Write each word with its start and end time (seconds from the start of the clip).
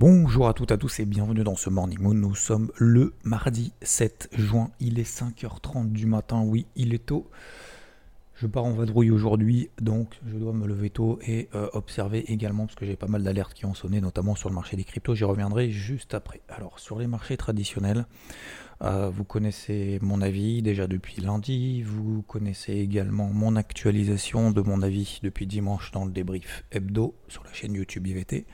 Bonjour 0.00 0.48
à 0.48 0.54
toutes 0.54 0.70
et 0.70 0.72
à 0.72 0.78
tous 0.78 0.98
et 1.00 1.04
bienvenue 1.04 1.44
dans 1.44 1.56
ce 1.56 1.68
Morning 1.68 2.00
Moon. 2.00 2.14
Nous 2.14 2.34
sommes 2.34 2.72
le 2.78 3.12
mardi 3.22 3.74
7 3.82 4.30
juin. 4.32 4.70
Il 4.80 4.98
est 4.98 5.02
5h30 5.02 5.92
du 5.92 6.06
matin. 6.06 6.40
Oui, 6.42 6.64
il 6.74 6.94
est 6.94 7.04
tôt. 7.04 7.28
Je 8.34 8.46
pars 8.46 8.64
en 8.64 8.72
vadrouille 8.72 9.10
aujourd'hui, 9.10 9.68
donc 9.78 10.18
je 10.26 10.38
dois 10.38 10.54
me 10.54 10.66
lever 10.66 10.88
tôt 10.88 11.18
et 11.26 11.50
euh, 11.54 11.68
observer 11.74 12.32
également 12.32 12.64
parce 12.64 12.76
que 12.76 12.86
j'ai 12.86 12.96
pas 12.96 13.08
mal 13.08 13.22
d'alertes 13.22 13.52
qui 13.52 13.66
ont 13.66 13.74
sonné, 13.74 14.00
notamment 14.00 14.34
sur 14.34 14.48
le 14.48 14.54
marché 14.54 14.74
des 14.74 14.84
cryptos. 14.84 15.14
J'y 15.14 15.24
reviendrai 15.24 15.70
juste 15.70 16.14
après. 16.14 16.40
Alors 16.48 16.78
sur 16.78 16.98
les 16.98 17.06
marchés 17.06 17.36
traditionnels, 17.36 18.06
euh, 18.80 19.10
vous 19.10 19.24
connaissez 19.24 19.98
mon 20.00 20.22
avis 20.22 20.62
déjà 20.62 20.86
depuis 20.86 21.20
lundi. 21.20 21.82
Vous 21.82 22.22
connaissez 22.22 22.72
également 22.72 23.26
mon 23.26 23.54
actualisation 23.54 24.50
de 24.50 24.62
mon 24.62 24.80
avis 24.80 25.20
depuis 25.22 25.46
dimanche 25.46 25.90
dans 25.90 26.06
le 26.06 26.10
débrief 26.10 26.64
hebdo 26.72 27.14
sur 27.28 27.44
la 27.44 27.52
chaîne 27.52 27.74
YouTube 27.74 28.06
IVT. 28.06 28.46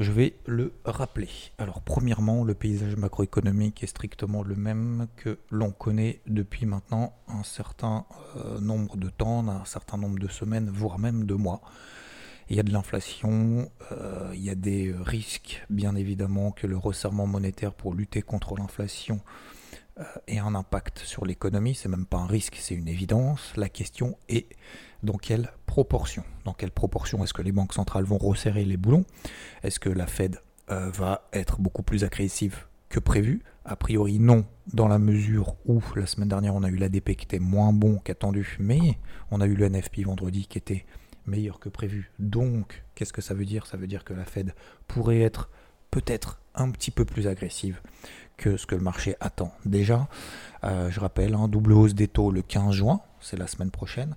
Je 0.00 0.10
vais 0.10 0.34
le 0.46 0.72
rappeler. 0.84 1.28
Alors 1.56 1.80
premièrement, 1.80 2.42
le 2.42 2.54
paysage 2.54 2.96
macroéconomique 2.96 3.84
est 3.84 3.86
strictement 3.86 4.42
le 4.42 4.56
même 4.56 5.06
que 5.14 5.38
l'on 5.50 5.70
connaît 5.70 6.20
depuis 6.26 6.66
maintenant 6.66 7.14
un 7.28 7.44
certain 7.44 8.04
euh, 8.36 8.58
nombre 8.58 8.96
de 8.96 9.08
temps, 9.08 9.46
un 9.48 9.64
certain 9.64 9.96
nombre 9.96 10.18
de 10.18 10.26
semaines, 10.26 10.68
voire 10.68 10.98
même 10.98 11.26
de 11.26 11.34
mois. 11.34 11.60
Il 12.50 12.56
y 12.56 12.60
a 12.60 12.64
de 12.64 12.72
l'inflation, 12.72 13.70
euh, 13.92 14.32
il 14.34 14.42
y 14.42 14.50
a 14.50 14.56
des 14.56 14.92
risques, 14.98 15.64
bien 15.70 15.94
évidemment, 15.94 16.50
que 16.50 16.66
le 16.66 16.76
resserrement 16.76 17.28
monétaire 17.28 17.72
pour 17.72 17.94
lutter 17.94 18.20
contre 18.20 18.56
l'inflation 18.56 19.20
euh, 20.00 20.04
ait 20.26 20.38
un 20.38 20.54
impact 20.54 20.98
sur 20.98 21.24
l'économie. 21.24 21.74
C'est 21.74 21.88
même 21.88 22.06
pas 22.06 22.18
un 22.18 22.26
risque, 22.26 22.56
c'est 22.60 22.74
une 22.74 22.88
évidence. 22.88 23.52
La 23.56 23.68
question 23.68 24.16
est 24.28 24.48
dans 25.02 25.18
quelle 25.18 25.52
proportion 25.66 26.24
Dans 26.44 26.52
quelle 26.52 26.70
proportion 26.70 27.22
est-ce 27.22 27.34
que 27.34 27.42
les 27.42 27.52
banques 27.52 27.74
centrales 27.74 28.04
vont 28.04 28.18
resserrer 28.18 28.64
les 28.64 28.76
boulons? 28.76 29.04
Est-ce 29.62 29.78
que 29.78 29.90
la 29.90 30.06
Fed 30.06 30.40
euh, 30.70 30.90
va 30.90 31.28
être 31.32 31.60
beaucoup 31.60 31.82
plus 31.82 32.04
agressive 32.04 32.64
que 32.88 32.98
prévu? 32.98 33.42
A 33.64 33.76
priori 33.76 34.18
non, 34.18 34.44
dans 34.72 34.88
la 34.88 34.98
mesure 34.98 35.56
où 35.64 35.80
la 35.96 36.06
semaine 36.06 36.28
dernière 36.28 36.54
on 36.54 36.64
a 36.64 36.68
eu 36.68 36.76
l'ADP 36.76 37.14
qui 37.14 37.24
était 37.24 37.38
moins 37.38 37.72
bon 37.72 37.98
qu'attendu, 37.98 38.56
mais 38.58 38.98
on 39.30 39.40
a 39.40 39.46
eu 39.46 39.54
le 39.54 39.68
NFP 39.68 40.00
vendredi 40.04 40.46
qui 40.46 40.58
était 40.58 40.86
meilleur 41.26 41.60
que 41.60 41.68
prévu. 41.68 42.10
Donc, 42.18 42.84
qu'est-ce 42.94 43.12
que 43.12 43.22
ça 43.22 43.34
veut 43.34 43.44
dire? 43.44 43.66
Ça 43.66 43.76
veut 43.76 43.86
dire 43.86 44.04
que 44.04 44.12
la 44.12 44.24
Fed 44.24 44.54
pourrait 44.86 45.20
être 45.20 45.50
peut-être 45.94 46.40
un 46.56 46.70
petit 46.70 46.90
peu 46.90 47.04
plus 47.04 47.28
agressive 47.28 47.80
que 48.36 48.56
ce 48.56 48.66
que 48.66 48.74
le 48.74 48.80
marché 48.80 49.14
attend 49.20 49.52
déjà. 49.64 50.08
Euh, 50.64 50.90
je 50.90 50.98
rappelle, 50.98 51.34
un 51.34 51.46
double 51.46 51.72
hausse 51.72 51.94
des 51.94 52.08
taux 52.08 52.32
le 52.32 52.42
15 52.42 52.74
juin, 52.74 53.00
c'est 53.20 53.36
la 53.36 53.46
semaine 53.46 53.70
prochaine. 53.70 54.16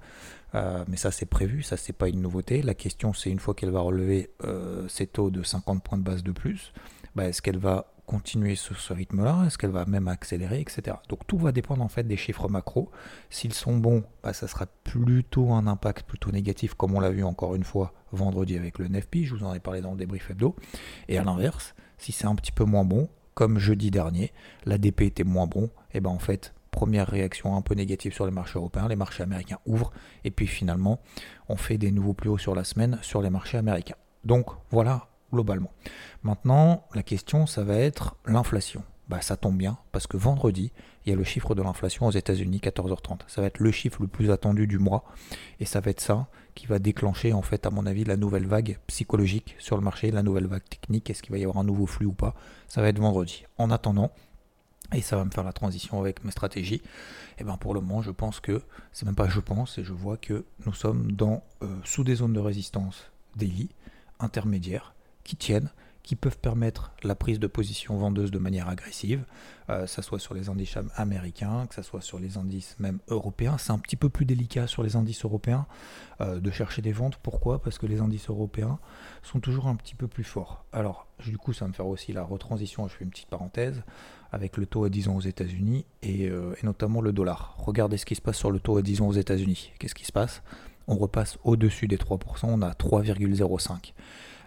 Euh, 0.55 0.83
mais 0.87 0.97
ça 0.97 1.11
c'est 1.11 1.27
prévu, 1.27 1.61
ça 1.61 1.77
c'est 1.77 1.93
pas 1.93 2.09
une 2.09 2.19
nouveauté. 2.19 2.63
La 2.63 2.73
question 2.73 3.13
c'est 3.13 3.29
une 3.29 3.37
fois 3.37 3.53
qu'elle 3.53 3.69
va 3.69 3.81
relever 3.81 4.31
euh, 4.43 4.87
ses 4.87 5.05
taux 5.05 5.29
de 5.29 5.43
50 5.43 5.83
points 5.83 5.99
de 5.99 6.03
base 6.03 6.23
de 6.23 6.31
plus, 6.31 6.73
bah, 7.15 7.27
est-ce 7.27 7.43
qu'elle 7.43 7.59
va 7.59 7.93
continuer 8.07 8.55
sur 8.55 8.79
ce 8.79 8.93
rythme-là 8.93 9.43
Est-ce 9.45 9.59
qu'elle 9.59 9.71
va 9.71 9.85
même 9.85 10.07
accélérer, 10.07 10.59
etc. 10.61 10.97
Donc 11.09 11.27
tout 11.27 11.37
va 11.37 11.51
dépendre 11.51 11.83
en 11.83 11.89
fait 11.89 12.03
des 12.03 12.17
chiffres 12.17 12.47
macro. 12.47 12.89
S'ils 13.29 13.53
sont 13.53 13.77
bons, 13.77 14.03
bah, 14.23 14.33
ça 14.33 14.47
sera 14.47 14.65
plutôt 14.65 15.51
un 15.51 15.67
impact 15.67 16.07
plutôt 16.07 16.31
négatif, 16.31 16.73
comme 16.73 16.95
on 16.95 16.99
l'a 16.99 17.11
vu 17.11 17.23
encore 17.23 17.53
une 17.53 17.65
fois 17.65 17.93
vendredi 18.11 18.57
avec 18.57 18.79
le 18.79 18.87
NFP. 18.87 19.17
Je 19.23 19.35
vous 19.35 19.43
en 19.43 19.53
ai 19.53 19.59
parlé 19.59 19.81
dans 19.81 19.91
le 19.91 19.97
débrief 19.97 20.31
hebdo. 20.31 20.55
Et 21.09 21.19
à 21.19 21.23
l'inverse, 21.23 21.75
si 21.97 22.11
c'est 22.11 22.25
un 22.25 22.35
petit 22.35 22.51
peu 22.51 22.63
moins 22.63 22.85
bon, 22.85 23.09
comme 23.33 23.59
jeudi 23.59 23.91
dernier, 23.91 24.31
l'ADP 24.65 25.01
était 25.01 25.23
moins 25.23 25.45
bon, 25.45 25.69
et 25.93 25.99
ben 25.99 26.09
en 26.09 26.17
fait 26.17 26.55
première 26.71 27.07
réaction 27.07 27.55
un 27.55 27.61
peu 27.61 27.73
négative 27.73 28.13
sur 28.13 28.25
les 28.25 28.31
marchés 28.31 28.57
européens, 28.57 28.87
les 28.87 28.95
marchés 28.95 29.23
américains 29.23 29.59
ouvrent, 29.65 29.91
et 30.23 30.31
puis 30.31 30.47
finalement, 30.47 30.99
on 31.49 31.55
fait 31.55 31.77
des 31.77 31.91
nouveaux 31.91 32.13
plus 32.13 32.29
hauts 32.29 32.37
sur 32.37 32.55
la 32.55 32.63
semaine 32.63 32.99
sur 33.01 33.21
les 33.21 33.29
marchés 33.29 33.57
américains. 33.57 33.95
Donc 34.23 34.47
voilà, 34.69 35.07
globalement. 35.33 35.71
Maintenant, 36.23 36.85
la 36.93 37.03
question, 37.03 37.45
ça 37.45 37.63
va 37.63 37.75
être 37.75 38.15
l'inflation. 38.25 38.83
Bah, 39.09 39.21
ça 39.21 39.37
tombe 39.37 39.57
bien, 39.57 39.77
parce 39.93 40.05
que 40.05 40.17
vendredi, 40.17 40.73
il 41.05 41.09
y 41.09 41.13
a 41.13 41.15
le 41.15 41.23
chiffre 41.23 41.55
de 41.55 41.61
l'inflation 41.61 42.07
aux 42.07 42.11
États-Unis, 42.11 42.59
14h30. 42.61 43.21
Ça 43.27 43.39
va 43.39 43.47
être 43.47 43.59
le 43.59 43.71
chiffre 43.71 44.01
le 44.01 44.07
plus 44.07 44.31
attendu 44.31 44.67
du 44.67 44.79
mois, 44.79 45.05
et 45.61 45.65
ça 45.65 45.79
va 45.79 45.91
être 45.91 46.01
ça 46.01 46.27
qui 46.55 46.67
va 46.67 46.79
déclencher, 46.79 47.31
en 47.31 47.41
fait, 47.41 47.65
à 47.65 47.69
mon 47.69 47.85
avis, 47.85 48.03
la 48.03 48.17
nouvelle 48.17 48.47
vague 48.47 48.79
psychologique 48.87 49.55
sur 49.59 49.77
le 49.77 49.83
marché, 49.83 50.11
la 50.11 50.23
nouvelle 50.23 50.47
vague 50.47 50.67
technique. 50.67 51.09
Est-ce 51.09 51.23
qu'il 51.23 51.31
va 51.31 51.37
y 51.37 51.43
avoir 51.43 51.57
un 51.59 51.63
nouveau 51.63 51.85
flux 51.85 52.05
ou 52.05 52.13
pas? 52.13 52.35
Ça 52.67 52.81
va 52.81 52.89
être 52.89 52.99
vendredi. 52.99 53.45
En 53.57 53.71
attendant, 53.71 54.11
et 54.93 55.01
ça 55.01 55.17
va 55.17 55.25
me 55.25 55.31
faire 55.31 55.43
la 55.43 55.53
transition 55.53 55.99
avec 55.99 56.23
mes 56.23 56.31
stratégies. 56.31 56.75
Et 56.75 57.41
eh 57.41 57.43
bien 57.43 57.57
pour 57.57 57.73
le 57.73 57.81
moment, 57.81 58.01
je 58.01 58.11
pense 58.11 58.39
que, 58.39 58.61
c'est 58.91 59.05
même 59.05 59.15
pas 59.15 59.29
je 59.29 59.39
pense, 59.39 59.77
et 59.77 59.83
je 59.83 59.93
vois 59.93 60.17
que 60.17 60.45
nous 60.65 60.73
sommes 60.73 61.11
dans, 61.11 61.43
euh, 61.61 61.67
sous 61.83 62.03
des 62.03 62.15
zones 62.15 62.33
de 62.33 62.39
résistance 62.39 63.11
daily, 63.35 63.69
intermédiaires, 64.19 64.93
qui 65.27 65.35
tiennent, 65.35 65.69
qui 66.07 66.15
peuvent 66.15 66.39
permettre 66.39 66.93
la 67.03 67.15
prise 67.15 67.37
de 67.37 67.47
position 67.47 67.97
vendeuse 67.97 68.31
de 68.31 68.39
manière 68.39 68.69
agressive, 68.69 69.25
euh, 69.69 69.81
que 69.81 69.89
ce 69.89 70.01
soit 70.01 70.19
sur 70.19 70.33
les 70.33 70.47
indices 70.47 70.77
américains, 70.95 71.67
que 71.67 71.75
ce 71.75 71.81
soit 71.81 71.99
sur 71.99 72.17
les 72.17 72.37
indices 72.37 72.77
même 72.79 72.99
européens. 73.09 73.57
C'est 73.57 73.73
un 73.73 73.77
petit 73.77 73.97
peu 73.97 74.07
plus 74.07 74.23
délicat 74.23 74.67
sur 74.67 74.83
les 74.83 74.95
indices 74.95 75.25
européens 75.25 75.65
euh, 76.21 76.39
de 76.39 76.49
chercher 76.49 76.81
des 76.81 76.93
ventes. 76.93 77.17
Pourquoi? 77.17 77.61
Parce 77.61 77.77
que 77.77 77.85
les 77.85 77.99
indices 77.99 78.29
européens 78.29 78.79
sont 79.21 79.41
toujours 79.41 79.67
un 79.67 79.75
petit 79.75 79.95
peu 79.95 80.07
plus 80.07 80.23
forts. 80.23 80.63
Alors, 80.71 81.07
du 81.25 81.37
coup, 81.37 81.51
ça 81.51 81.65
va 81.65 81.69
me 81.69 81.73
faire 81.73 81.87
aussi 81.87 82.13
la 82.13 82.23
retransition, 82.23 82.87
je 82.87 82.93
fais 82.93 83.03
une 83.03 83.11
petite 83.11 83.27
parenthèse, 83.27 83.83
avec 84.31 84.55
le 84.55 84.65
taux 84.65 84.85
à 84.85 84.89
10 84.89 85.09
ans 85.09 85.17
aux 85.17 85.21
États-Unis 85.21 85.85
et, 86.03 86.29
euh, 86.29 86.55
et 86.63 86.65
notamment 86.65 87.01
le 87.01 87.11
dollar. 87.11 87.53
Regardez 87.57 87.97
ce 87.97 88.05
qui 88.05 88.15
se 88.15 88.21
passe 88.21 88.37
sur 88.37 88.51
le 88.51 88.61
taux 88.61 88.77
à 88.77 88.81
10 88.81 89.01
ans 89.01 89.07
aux 89.07 89.13
États-Unis. 89.13 89.73
Qu'est-ce 89.77 89.95
qui 89.95 90.05
se 90.05 90.13
passe? 90.13 90.41
On 90.87 90.95
repasse 90.95 91.37
au-dessus 91.43 91.89
des 91.89 91.97
3%, 91.97 92.45
on 92.45 92.61
a 92.61 92.71
3,05. 92.71 93.91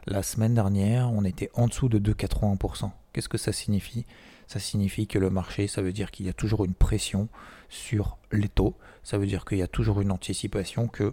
La 0.06 0.22
semaine 0.22 0.54
dernière, 0.54 1.12
on 1.12 1.24
était 1.24 1.50
en 1.54 1.68
dessous 1.68 1.90
de 1.90 1.98
2,81%. 1.98 2.90
Qu'est-ce 3.12 3.28
que 3.28 3.36
ça 3.36 3.52
signifie? 3.52 4.06
Ça 4.46 4.58
signifie 4.58 5.06
que 5.06 5.18
le 5.18 5.28
marché, 5.28 5.68
ça 5.68 5.82
veut 5.82 5.92
dire 5.92 6.10
qu'il 6.10 6.24
y 6.24 6.28
a 6.30 6.32
toujours 6.32 6.64
une 6.64 6.74
pression 6.74 7.28
sur 7.68 8.16
les 8.32 8.48
taux. 8.48 8.74
Ça 9.02 9.18
veut 9.18 9.26
dire 9.26 9.44
qu'il 9.44 9.58
y 9.58 9.62
a 9.62 9.68
toujours 9.68 10.00
une 10.00 10.10
anticipation 10.10 10.88
que, 10.88 11.12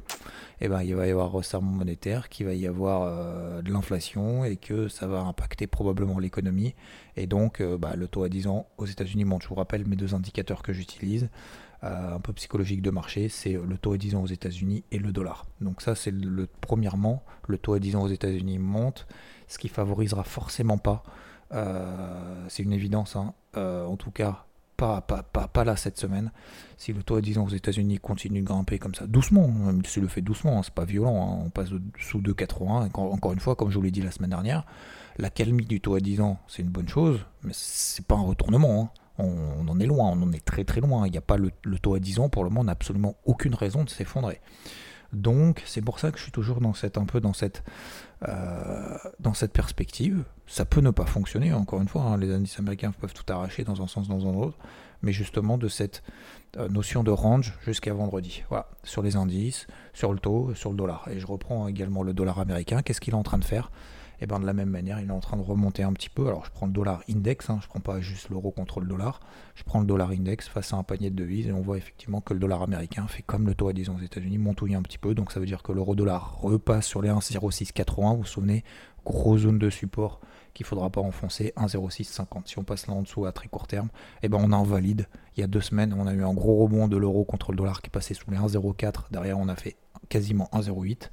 eh 0.62 0.70
ben, 0.70 0.84
il 0.84 0.96
va 0.96 1.06
y 1.06 1.12
avoir 1.12 1.32
resserrement 1.32 1.72
monétaire, 1.72 2.30
qu'il 2.30 2.46
va 2.46 2.54
y 2.54 2.66
avoir 2.66 3.04
euh, 3.04 3.62
de 3.62 3.72
l'inflation 3.72 4.46
et 4.46 4.56
que 4.56 4.88
ça 4.88 5.06
va 5.06 5.20
impacter 5.20 5.68
probablement 5.68 6.18
l'économie. 6.18 6.74
Et 7.16 7.28
donc, 7.28 7.60
euh, 7.60 7.78
bah, 7.78 7.96
le 7.96 8.08
taux 8.08 8.24
à 8.24 8.30
10 8.30 8.48
ans 8.48 8.68
aux 8.78 8.86
États-Unis 8.86 9.26
monte. 9.26 9.44
Je 9.44 9.50
vous 9.50 9.56
rappelle 9.56 9.86
mes 9.86 9.98
deux 9.98 10.16
indicateurs 10.16 10.64
que 10.64 10.72
j'utilise. 10.72 11.30
Euh, 11.84 12.16
un 12.16 12.20
peu 12.20 12.34
psychologique 12.34 12.82
de 12.82 12.90
marché, 12.90 13.30
c'est 13.30 13.54
le 13.54 13.78
taux 13.78 13.94
à 13.94 13.98
10 13.98 14.16
ans 14.16 14.24
aux 14.24 14.28
États-Unis 14.28 14.84
et 14.92 14.98
le 14.98 15.12
dollar. 15.12 15.46
Donc 15.62 15.82
ça, 15.82 15.94
c'est 15.94 16.10
le, 16.12 16.48
premièrement, 16.62 17.24
le 17.48 17.60
taux 17.60 17.74
à 17.74 17.80
10 17.80 17.96
ans 17.96 18.04
aux 18.04 18.08
États-Unis 18.08 18.58
monte, 18.58 19.06
ce 19.48 19.60
qui 19.60 19.68
favorisera 19.68 20.24
forcément 20.24 20.80
pas, 20.80 21.04
euh, 21.54 22.46
c'est 22.50 22.64
une 22.64 22.74
évidence, 22.74 23.16
hein, 23.16 23.34
euh, 23.58 23.86
en 23.86 23.96
tout 23.96 24.12
cas 24.12 24.46
pas, 24.76 25.02
pas, 25.02 25.24
pas, 25.24 25.48
pas, 25.48 25.64
là 25.64 25.76
cette 25.76 25.98
semaine. 25.98 26.32
Si 26.78 26.94
le 26.94 27.02
taux 27.02 27.16
à 27.16 27.22
10 27.22 27.40
ans 27.40 27.46
aux 27.46 27.50
États-Unis 27.50 27.98
continue 28.00 28.42
de 28.42 28.46
grimper 28.46 28.78
comme 28.78 28.94
ça, 28.94 29.08
doucement, 29.08 29.48
même 29.48 29.84
s'il 29.86 30.04
le 30.04 30.08
fait 30.08 30.22
doucement, 30.22 30.60
hein, 30.60 30.62
c'est 30.64 30.74
pas 30.74 30.86
violent, 30.86 31.16
hein, 31.16 31.44
on 31.46 31.50
passe 31.50 31.70
sous 32.00 32.22
2,81. 32.22 32.90
Encore 32.94 33.34
une 33.34 33.40
fois, 33.40 33.56
comme 33.56 33.72
je 33.72 33.76
vous 33.76 33.84
l'ai 33.84 33.92
dit 33.92 34.02
la 34.02 34.12
semaine 34.12 34.30
dernière, 34.30 34.66
la 35.18 35.32
calmie 35.32 35.66
du 35.66 35.82
taux 35.82 35.96
à 35.96 36.00
10 36.00 36.22
ans, 36.22 36.40
c'est 36.48 36.62
une 36.62 36.70
bonne 36.70 36.88
chose, 36.88 37.20
mais 37.44 37.54
c'est 37.54 38.06
pas 38.06 38.16
un 38.16 38.22
retournement 38.22 38.94
on, 39.18 39.68
en 39.68 39.80
est 39.80 39.86
loin, 39.86 40.10
on 40.10 40.22
en 40.24 40.32
est 40.32 40.44
très 40.44 40.64
très 40.64 40.82
loin. 40.82 41.08
Il 41.08 41.12
n'y 41.12 41.18
a 41.18 41.22
pas 41.22 41.38
le, 41.38 41.52
taux 41.80 41.96
à 41.96 42.00
10 42.00 42.20
ans, 42.20 42.30
pour 42.30 42.44
le 42.44 42.50
moment, 42.50 42.62
on 42.62 42.66
n'a 42.66 42.72
absolument 42.74 43.16
aucune 43.26 43.56
raison 43.56 43.84
de 43.84 43.90
s'effondrer. 43.90 44.42
Donc 45.14 45.64
c'est 45.66 45.82
pour 45.82 46.00
ça 46.00 46.12
que 46.12 46.18
je 46.18 46.24
suis 46.24 46.32
toujours 46.34 46.60
dans 46.60 46.74
cette, 46.74 46.98
un 46.98 47.06
peu 47.06 47.22
dans 47.22 47.34
cette, 47.34 47.64
euh, 48.28 48.98
perspective. 49.54 50.24
Ça 50.48 50.66
peut 50.66 50.82
ne 50.82 50.92
pas 50.92 51.06
fonctionner, 51.06 51.54
encore 51.54 51.82
une 51.82 51.88
fois, 51.88 52.04
hein. 52.04 52.18
les 52.18 52.32
indices 52.32 52.60
américains 52.60 52.92
peuvent 52.92 53.14
tout 53.14 53.32
arracher 53.32 53.64
dans 53.64 53.82
un 53.82 53.88
sens, 53.88 54.08
dans 54.08 54.28
un 54.28 54.34
autre, 54.34 54.58
mais 55.02 55.14
justement 55.14 55.58
de 55.58 55.68
cette 55.68 56.04
euh, 56.58 56.68
notion 56.70 57.04
de 57.04 57.12
range 57.12 57.58
jusqu'à 57.66 57.94
vendredi. 57.94 58.44
Voilà, 58.50 58.70
sur 58.84 59.02
les 59.02 59.16
indices, 59.16 59.68
sur 59.94 60.14
le 60.14 60.20
taux, 60.20 60.54
sur 60.56 60.72
le 60.72 60.78
dollar. 60.78 61.08
Et 61.10 61.20
je 61.20 61.28
reprends 61.28 61.68
également 61.68 62.04
le 62.04 62.14
dollar 62.14 62.40
américain. 62.40 62.82
Qu'est-ce 62.82 63.02
qu'il 63.02 63.14
est 63.14 63.18
en 63.18 63.24
train 63.24 63.40
de 63.40 63.46
faire? 63.46 63.72
Et 64.20 64.28
bien 64.28 64.40
de 64.40 64.46
la 64.46 64.54
même 64.54 64.70
manière, 64.70 65.00
il 65.00 65.10
est 65.10 65.14
en 65.14 65.20
train 65.20 65.38
de 65.38 65.42
remonter 65.42 65.84
un 65.84 65.94
petit 65.94 66.10
peu. 66.10 66.28
Alors 66.28 66.46
je 66.46 66.52
prends 66.52 66.66
le 66.66 66.72
dollar 66.72 67.04
index, 67.10 67.50
hein, 67.50 67.60
je 67.62 67.68
prends 67.68 67.80
pas 67.80 68.00
juste 68.02 68.30
l'euro 68.30 68.52
contre 68.52 68.80
le 68.80 68.88
dollar, 68.88 69.20
je 69.56 69.64
prends 69.64 69.80
le 69.80 69.86
dollar 69.86 70.10
index 70.12 70.48
face 70.48 70.74
à 70.74 70.78
un 70.78 70.84
panier 70.84 71.10
de 71.10 71.16
devises 71.16 71.48
et 71.48 71.52
on 71.52 71.62
voit 71.62 71.78
effectivement 71.78 72.22
que 72.22 72.34
le 72.34 72.40
dollar 72.40 72.64
américain 72.64 73.06
fait 73.08 73.22
comme 73.22 73.46
le 73.46 73.54
taux 73.54 73.68
à 73.68 73.74
10 73.74 73.90
ans 73.90 73.96
aux 74.00 74.04
États-Unis, 74.04 74.38
montouille 74.38 74.76
un 74.76 74.82
petit 74.82 74.98
peu. 74.98 75.14
Donc 75.14 75.32
ça 75.32 75.40
veut 75.40 75.46
dire 75.46 75.62
que 75.64 75.72
l'euro 75.72 75.96
dollar 75.96 76.40
repasse 76.42 76.88
sur 76.88 77.02
les 77.02 77.10
1,0680. 77.10 78.12
Vous 78.12 78.18
vous 78.18 78.26
souvenez, 78.26 78.64
grosse 79.06 79.42
zone 79.42 79.60
de 79.60 79.70
support 79.70 80.20
qu'il 80.54 80.66
faudra 80.66 80.90
pas 80.90 81.02
enfoncer, 81.02 81.54
1,0650. 81.56 82.48
Si 82.48 82.58
on 82.58 82.64
passe 82.64 82.88
là 82.88 82.94
en 82.94 83.04
dessous 83.04 83.26
à 83.26 83.32
très 83.32 83.48
court 83.48 83.68
terme, 83.68 83.90
et 84.24 84.30
ben 84.30 84.40
on 84.42 84.52
invalide. 84.52 85.08
Il 85.36 85.42
y 85.42 85.44
a 85.44 85.48
deux 85.48 85.62
semaines, 85.62 85.94
on 85.94 86.08
a 86.08 86.14
eu 86.14 86.24
un 86.24 86.34
gros 86.34 86.58
rebond 86.64 86.88
de 86.88 86.98
l'euro 86.98 87.24
contre 87.24 87.52
le 87.52 87.58
dollar 87.58 87.82
qui 87.82 87.88
est 87.88 87.92
passé 87.92 88.16
sous 88.16 88.32
les 88.32 88.38
1,04. 88.38 89.12
Derrière, 89.12 89.38
on 89.38 89.50
a 89.50 89.56
fait 89.56 89.78
quasiment 90.10 90.50
1,08. 90.54 91.10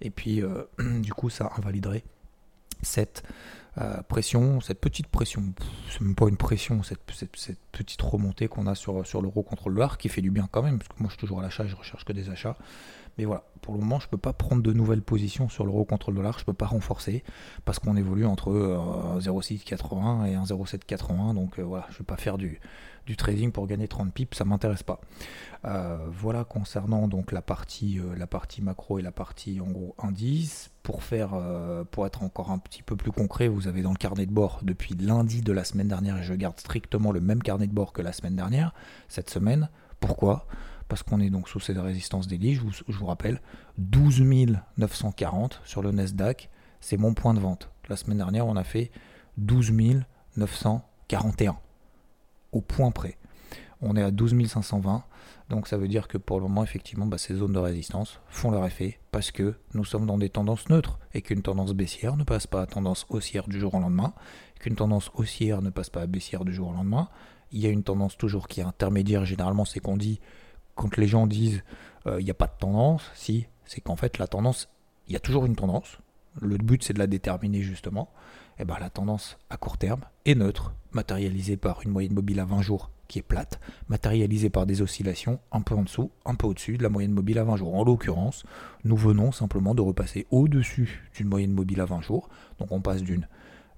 Et 0.00 0.10
puis, 0.10 0.42
euh, 0.42 0.64
du 1.00 1.14
coup, 1.14 1.30
ça 1.30 1.52
invaliderait 1.56 2.02
cette 2.82 3.22
euh, 3.78 4.02
pression, 4.02 4.60
cette 4.60 4.80
petite 4.80 5.06
pression, 5.06 5.54
c'est 5.90 6.00
même 6.00 6.14
pas 6.14 6.28
une 6.28 6.36
pression, 6.36 6.82
cette, 6.82 7.00
petite 7.72 8.02
remontée 8.02 8.48
qu'on 8.48 8.66
a 8.66 8.74
sur, 8.74 9.06
sur 9.06 9.22
l'euro 9.22 9.42
contre 9.42 9.68
le 9.68 9.80
qui 9.96 10.08
fait 10.08 10.22
du 10.22 10.30
bien 10.30 10.48
quand 10.50 10.62
même, 10.62 10.78
parce 10.78 10.88
que 10.88 10.94
moi 10.98 11.08
je 11.08 11.12
suis 11.12 11.20
toujours 11.20 11.40
à 11.40 11.42
l'achat, 11.42 11.66
je 11.66 11.76
recherche 11.76 12.04
que 12.04 12.12
des 12.12 12.30
achats. 12.30 12.56
Mais 13.18 13.24
voilà, 13.24 13.44
pour 13.60 13.74
le 13.74 13.80
moment, 13.80 14.00
je 14.00 14.06
ne 14.06 14.10
peux 14.10 14.18
pas 14.18 14.32
prendre 14.32 14.62
de 14.62 14.72
nouvelles 14.72 15.02
positions 15.02 15.48
sur 15.48 15.64
l'euro 15.64 15.84
contre 15.84 16.10
le 16.10 16.16
dollar, 16.16 16.34
je 16.38 16.42
ne 16.42 16.46
peux 16.46 16.54
pas 16.54 16.66
renforcer 16.66 17.22
parce 17.64 17.78
qu'on 17.78 17.96
évolue 17.96 18.26
entre 18.26 18.50
0,680 19.20 20.22
euh, 20.22 20.26
et 20.26 20.34
1,0780. 20.34 21.34
Donc 21.34 21.58
euh, 21.58 21.62
voilà, 21.62 21.86
je 21.90 21.94
ne 21.94 21.98
vais 21.98 22.04
pas 22.04 22.16
faire 22.16 22.38
du, 22.38 22.60
trading 23.16 23.50
pour 23.50 23.66
gagner 23.66 23.88
30 23.88 24.14
pips, 24.14 24.36
ça 24.36 24.44
m'intéresse 24.44 24.84
pas. 24.84 25.00
Euh, 25.64 25.98
voilà 26.08 26.44
concernant 26.44 27.08
donc 27.08 27.32
la 27.32 27.42
partie, 27.42 28.00
la 28.16 28.28
partie 28.28 28.62
macro 28.62 29.00
et 29.00 29.02
la 29.02 29.10
partie 29.10 29.60
en 29.60 29.70
gros 29.70 29.94
indice. 29.98 30.70
Pour 30.82 31.02
faire, 31.02 31.38
pour 31.90 32.06
être 32.06 32.22
encore 32.22 32.50
un 32.50 32.58
petit 32.58 32.82
peu 32.82 32.96
plus 32.96 33.12
concret, 33.12 33.48
vous 33.48 33.68
avez 33.68 33.82
dans 33.82 33.90
le 33.90 33.96
carnet 33.96 34.26
de 34.26 34.32
bord 34.32 34.60
depuis 34.62 34.94
lundi 34.94 35.42
de 35.42 35.52
la 35.52 35.62
semaine 35.62 35.88
dernière 35.88 36.16
et 36.16 36.22
je 36.22 36.34
garde 36.34 36.58
strictement 36.58 37.12
le 37.12 37.20
même 37.20 37.42
carnet 37.42 37.66
de 37.66 37.72
bord 37.72 37.92
que 37.92 38.00
la 38.00 38.12
semaine 38.12 38.34
dernière, 38.34 38.72
cette 39.06 39.28
semaine. 39.28 39.68
Pourquoi? 40.00 40.46
Parce 40.88 41.02
qu'on 41.02 41.20
est 41.20 41.30
donc 41.30 41.48
sous 41.48 41.60
cette 41.60 41.78
résistance 41.78 42.26
des 42.26 42.54
je 42.54 42.62
vous, 42.62 43.06
rappelle, 43.06 43.40
12 43.78 44.22
940 44.76 45.60
sur 45.64 45.82
le 45.82 45.92
Nasdaq, 45.92 46.50
c'est 46.80 46.96
mon 46.96 47.14
point 47.14 47.34
de 47.34 47.40
vente. 47.40 47.70
La 47.88 47.96
semaine 47.96 48.18
dernière, 48.18 48.46
on 48.46 48.56
a 48.56 48.64
fait 48.64 48.90
12 49.36 49.72
941, 50.36 51.58
au 52.52 52.60
point 52.60 52.90
près. 52.90 53.18
On 53.82 53.96
est 53.96 54.02
à 54.02 54.10
12 54.10 54.48
520, 54.48 55.04
donc 55.48 55.66
ça 55.66 55.76
veut 55.76 55.88
dire 55.88 56.06
que 56.06 56.18
pour 56.18 56.38
le 56.38 56.42
moment, 56.44 56.62
effectivement, 56.62 57.06
bah, 57.06 57.18
ces 57.18 57.34
zones 57.34 57.52
de 57.52 57.58
résistance 57.58 58.20
font 58.28 58.50
leur 58.50 58.64
effet, 58.66 59.00
parce 59.10 59.30
que 59.30 59.54
nous 59.74 59.84
sommes 59.84 60.06
dans 60.06 60.18
des 60.18 60.28
tendances 60.28 60.68
neutres, 60.68 60.98
et 61.14 61.22
qu'une 61.22 61.42
tendance 61.42 61.72
baissière 61.72 62.16
ne 62.16 62.24
passe 62.24 62.46
pas 62.46 62.62
à 62.62 62.66
tendance 62.66 63.06
haussière 63.08 63.48
du 63.48 63.58
jour 63.58 63.74
au 63.74 63.80
lendemain, 63.80 64.12
qu'une 64.60 64.76
tendance 64.76 65.10
haussière 65.14 65.62
ne 65.62 65.70
passe 65.70 65.90
pas 65.90 66.02
à 66.02 66.06
baissière 66.06 66.44
du 66.44 66.52
jour 66.52 66.68
au 66.68 66.72
lendemain. 66.72 67.08
Il 67.52 67.60
y 67.60 67.66
a 67.66 67.70
une 67.70 67.82
tendance 67.82 68.16
toujours 68.16 68.48
qui 68.48 68.60
est 68.60 68.64
intermédiaire, 68.64 69.24
généralement 69.24 69.64
c'est 69.64 69.80
qu'on 69.80 69.96
dit 69.96 70.20
quand 70.74 70.96
les 70.96 71.06
gens 71.06 71.26
disent 71.26 71.62
euh, 72.06 72.20
il 72.20 72.24
n'y 72.24 72.30
a 72.30 72.34
pas 72.34 72.46
de 72.46 72.58
tendance, 72.58 73.10
si, 73.14 73.46
c'est 73.64 73.80
qu'en 73.80 73.96
fait 73.96 74.18
la 74.18 74.26
tendance, 74.26 74.68
il 75.08 75.12
y 75.12 75.16
a 75.16 75.20
toujours 75.20 75.46
une 75.46 75.56
tendance. 75.56 75.98
Le 76.40 76.56
but 76.56 76.82
c'est 76.82 76.92
de 76.92 76.98
la 76.98 77.06
déterminer 77.06 77.62
justement. 77.62 78.10
Et 78.58 78.62
eh 78.62 78.64
ben, 78.66 78.76
la 78.78 78.90
tendance 78.90 79.38
à 79.48 79.56
court 79.56 79.78
terme 79.78 80.02
est 80.26 80.34
neutre, 80.34 80.74
matérialisée 80.92 81.56
par 81.56 81.80
une 81.82 81.90
moyenne 81.90 82.12
mobile 82.12 82.40
à 82.40 82.44
20 82.44 82.60
jours 82.60 82.90
qui 83.08 83.18
est 83.18 83.22
plate, 83.22 83.58
matérialisée 83.88 84.50
par 84.50 84.66
des 84.66 84.82
oscillations 84.82 85.40
un 85.50 85.62
peu 85.62 85.74
en 85.74 85.82
dessous, 85.82 86.10
un 86.26 86.34
peu 86.34 86.46
au-dessus 86.46 86.76
de 86.76 86.82
la 86.82 86.90
moyenne 86.90 87.12
mobile 87.12 87.38
à 87.38 87.44
20 87.44 87.56
jours. 87.56 87.74
En 87.74 87.84
l'occurrence, 87.84 88.44
nous 88.84 88.96
venons 88.96 89.32
simplement 89.32 89.74
de 89.74 89.80
repasser 89.80 90.26
au-dessus 90.30 91.08
d'une 91.16 91.28
moyenne 91.28 91.52
mobile 91.52 91.80
à 91.80 91.86
20 91.86 92.02
jours. 92.02 92.28
Donc 92.58 92.70
on 92.70 92.82
passe 92.82 93.02
d'une 93.02 93.26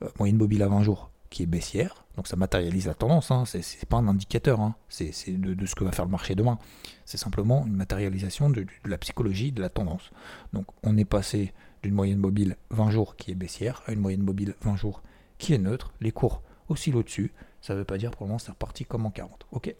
euh, 0.02 0.08
moyenne 0.18 0.36
mobile 0.36 0.64
à 0.64 0.68
20 0.68 0.82
jours 0.82 1.11
qui 1.32 1.42
est 1.42 1.46
baissière, 1.46 2.04
donc 2.16 2.28
ça 2.28 2.36
matérialise 2.36 2.86
la 2.86 2.94
tendance, 2.94 3.30
hein. 3.30 3.44
c'est 3.46 3.88
pas 3.88 3.96
un 3.96 4.06
indicateur, 4.06 4.60
hein. 4.60 4.76
c'est 4.88 5.12
de, 5.28 5.66
ce 5.66 5.74
que 5.74 5.82
va 5.82 5.90
faire 5.90 6.04
le 6.04 6.10
marché 6.10 6.34
demain. 6.34 6.58
C'est 7.06 7.16
simplement 7.16 7.66
une 7.66 7.72
matérialisation 7.72 8.50
de, 8.50 8.66
la 8.84 8.98
psychologie 8.98 9.50
de 9.50 9.62
la 9.62 9.70
tendance. 9.70 10.10
Donc 10.52 10.66
on 10.82 10.96
est 10.98 11.06
passé 11.06 11.54
d'une 11.82 11.94
moyenne 11.94 12.18
mobile 12.18 12.56
20 12.70 12.90
jours 12.90 13.16
qui 13.16 13.30
est 13.30 13.34
baissière 13.34 13.82
à 13.86 13.92
une 13.92 14.00
moyenne 14.00 14.22
mobile 14.22 14.54
20 14.60 14.76
jours 14.76 15.02
qui 15.38 15.54
est 15.54 15.58
neutre. 15.58 15.94
Les 16.02 16.12
cours 16.12 16.42
oscillent 16.68 16.94
au-dessus. 16.94 17.32
Ça 17.62 17.72
ne 17.72 17.78
veut 17.78 17.84
pas 17.84 17.96
dire 17.96 18.10
pour 18.10 18.24
le 18.24 18.28
moment 18.28 18.38
c'est 18.38 18.50
reparti 18.50 18.84
comme 18.84 19.06
en 19.06 19.10
40. 19.10 19.46
Ok? 19.52 19.74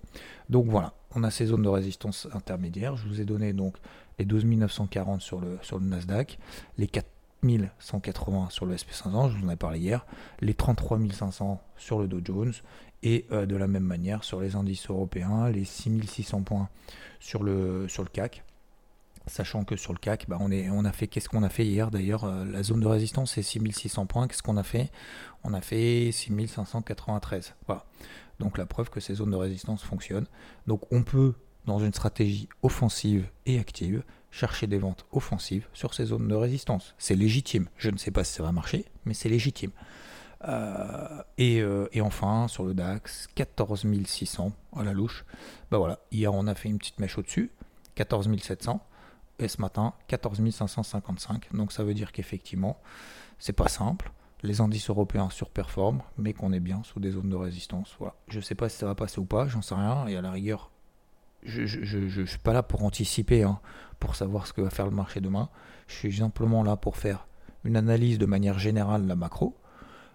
Donc 0.49 0.67
voilà, 0.67 0.95
on 1.15 1.23
a 1.25 1.31
ces 1.31 1.47
zones 1.47 1.63
de 1.63 1.69
résistance 1.69 2.29
intermédiaires. 2.33 2.97
Je 2.97 3.07
vous 3.07 3.21
ai 3.21 3.27
donné 3.27 3.53
donc 3.53 3.77
les 4.19 4.25
12 4.25 4.47
940 4.47 5.21
sur 5.21 5.39
le, 5.39 5.59
sur 5.61 5.79
le 5.79 5.85
Nasdaq, 5.85 6.39
les 6.79 6.87
4 6.87 7.07
1180 7.43 8.51
sur 8.51 8.67
le 8.67 8.77
SP500, 8.77 9.31
je 9.31 9.39
vous 9.39 9.47
en 9.47 9.51
ai 9.51 9.57
parlé 9.57 9.79
hier, 9.79 10.07
les 10.41 10.55
33 10.55 10.99
500 11.13 11.61
sur 11.77 11.99
le 11.99 12.07
Dow 12.07 12.21
Jones, 12.25 12.53
et 13.03 13.27
euh, 13.33 13.47
de 13.47 13.57
la 13.57 13.67
même 13.67 13.85
manière 13.85 14.25
sur 14.25 14.41
les 14.41 14.55
indices 14.55 14.89
européens, 14.89 15.51
les 15.51 15.65
6600 15.65 16.43
points 16.43 16.69
sur 17.21 17.43
le, 17.43 17.89
sur 17.89 18.03
le 18.03 18.09
CAC. 18.09 18.45
Sachant 19.29 19.65
que 19.65 19.77
sur 19.77 19.93
le 19.93 19.99
CAC, 19.99 20.27
bah, 20.29 20.37
on, 20.41 20.51
est, 20.51 20.69
on 20.71 20.85
a 20.85 20.93
fait, 20.93 21.07
qu'est-ce 21.07 21.29
qu'on 21.29 21.45
a 21.45 21.49
fait 21.49 21.65
hier 21.65 21.91
d'ailleurs 21.91 22.25
euh, 22.25 22.45
La 22.45 22.63
zone 22.63 22.81
de 22.81 22.87
résistance 22.87 23.33
c'est 23.35 23.43
6600 23.43 24.07
points. 24.07 24.27
Qu'est-ce 24.27 24.43
qu'on 24.43 24.57
a 24.57 24.65
fait? 24.65 24.91
On 25.45 25.55
a 25.55 25.61
fait 25.61 26.11
6593. 26.13 27.55
Voilà. 27.67 27.85
Donc 28.41 28.59
la 28.59 28.67
preuve 28.67 28.91
que 28.91 28.99
ces 28.99 29.15
zones 29.15 29.31
de 29.31 29.37
résistance 29.37 29.85
fonctionnent. 29.85 30.27
Donc 30.67 30.83
on 30.91 31.05
peut, 31.05 31.35
dans 31.67 31.79
une 31.79 31.93
stratégie 31.93 32.49
offensive 32.63 33.29
et 33.47 33.61
active, 33.61 34.03
chercher 34.33 34.67
des 34.67 34.79
ventes 34.79 35.07
offensives 35.13 35.69
sur 35.73 35.95
ces 35.95 36.07
zones 36.07 36.27
de 36.27 36.35
résistance. 36.35 36.95
C'est 36.99 37.15
légitime. 37.15 37.69
Je 37.77 37.91
ne 37.91 37.99
sais 37.99 38.11
pas 38.11 38.25
si 38.25 38.33
ça 38.33 38.43
va 38.43 38.51
marcher, 38.51 38.87
mais 39.05 39.15
c'est 39.15 39.29
légitime. 39.29 39.71
Euh, 40.49 41.23
euh, 41.39 41.89
et, 41.93 42.01
enfin, 42.01 42.49
sur 42.49 42.65
le 42.65 42.75
DAX, 42.75 43.29
14 43.37 43.87
600 44.05 44.53
à 44.75 44.83
la 44.83 44.93
louche. 44.93 45.25
Bah 45.71 45.79
voilà, 45.79 46.01
hier 46.11 46.35
on 46.35 46.47
a 46.49 46.55
fait 46.55 46.69
une 46.69 46.79
petite 46.79 46.99
mèche 46.99 47.17
au-dessus, 47.19 47.53
14 47.95 48.29
700. 48.41 48.85
Et 49.39 49.49
ce 49.49 49.61
matin, 49.61 49.95
14 50.09 50.41
555. 50.51 51.55
Donc 51.55 51.73
ça 51.73 51.85
veut 51.85 51.95
dire 51.95 52.13
qu'effectivement, 52.13 52.81
c'est 53.39 53.53
pas 53.53 53.69
simple. 53.69 54.11
Les 54.43 54.61
indices 54.61 54.91
européens 54.91 55.31
surperforment, 55.31 56.03
mais 56.19 56.33
qu'on 56.33 56.53
est 56.53 56.61
bien 56.61 56.83
sous 56.85 56.99
des 56.99 57.13
zones 57.13 57.31
de 57.31 57.37
résistance. 57.37 57.95
Voilà. 57.99 58.15
Je 58.29 58.39
ne 58.39 58.43
sais 58.43 58.57
pas 58.57 58.69
si 58.69 58.79
ça 58.79 58.87
va 58.87 58.95
passer 58.95 59.21
ou 59.21 59.25
pas, 59.25 59.47
j'en 59.47 59.63
sais 59.63 59.75
rien. 59.75 60.07
Et 60.09 60.17
à 60.17 60.21
la 60.21 60.33
rigueur, 60.33 60.72
je 61.45 62.21
ne 62.21 62.27
suis 62.27 62.39
pas 62.39 62.53
là 62.53 62.63
pour 62.63 62.85
anticiper, 62.85 63.43
hein, 63.43 63.61
pour 63.99 64.15
savoir 64.17 64.47
ce 64.47 64.53
que 64.53 64.61
va 64.61 64.71
faire 64.71 64.87
le 64.87 64.93
marché 64.93 65.21
demain. 65.21 65.49
Je 65.89 65.95
suis 65.95 66.17
simplement 66.17 66.63
là 66.63 66.77
pour 66.77 66.97
faire 66.97 67.27
une 67.65 67.77
analyse 67.77 68.19
de 68.19 68.27
manière 68.27 68.59
générale 68.59 69.03
de 69.03 69.09
la 69.09 69.17
macro, 69.17 69.57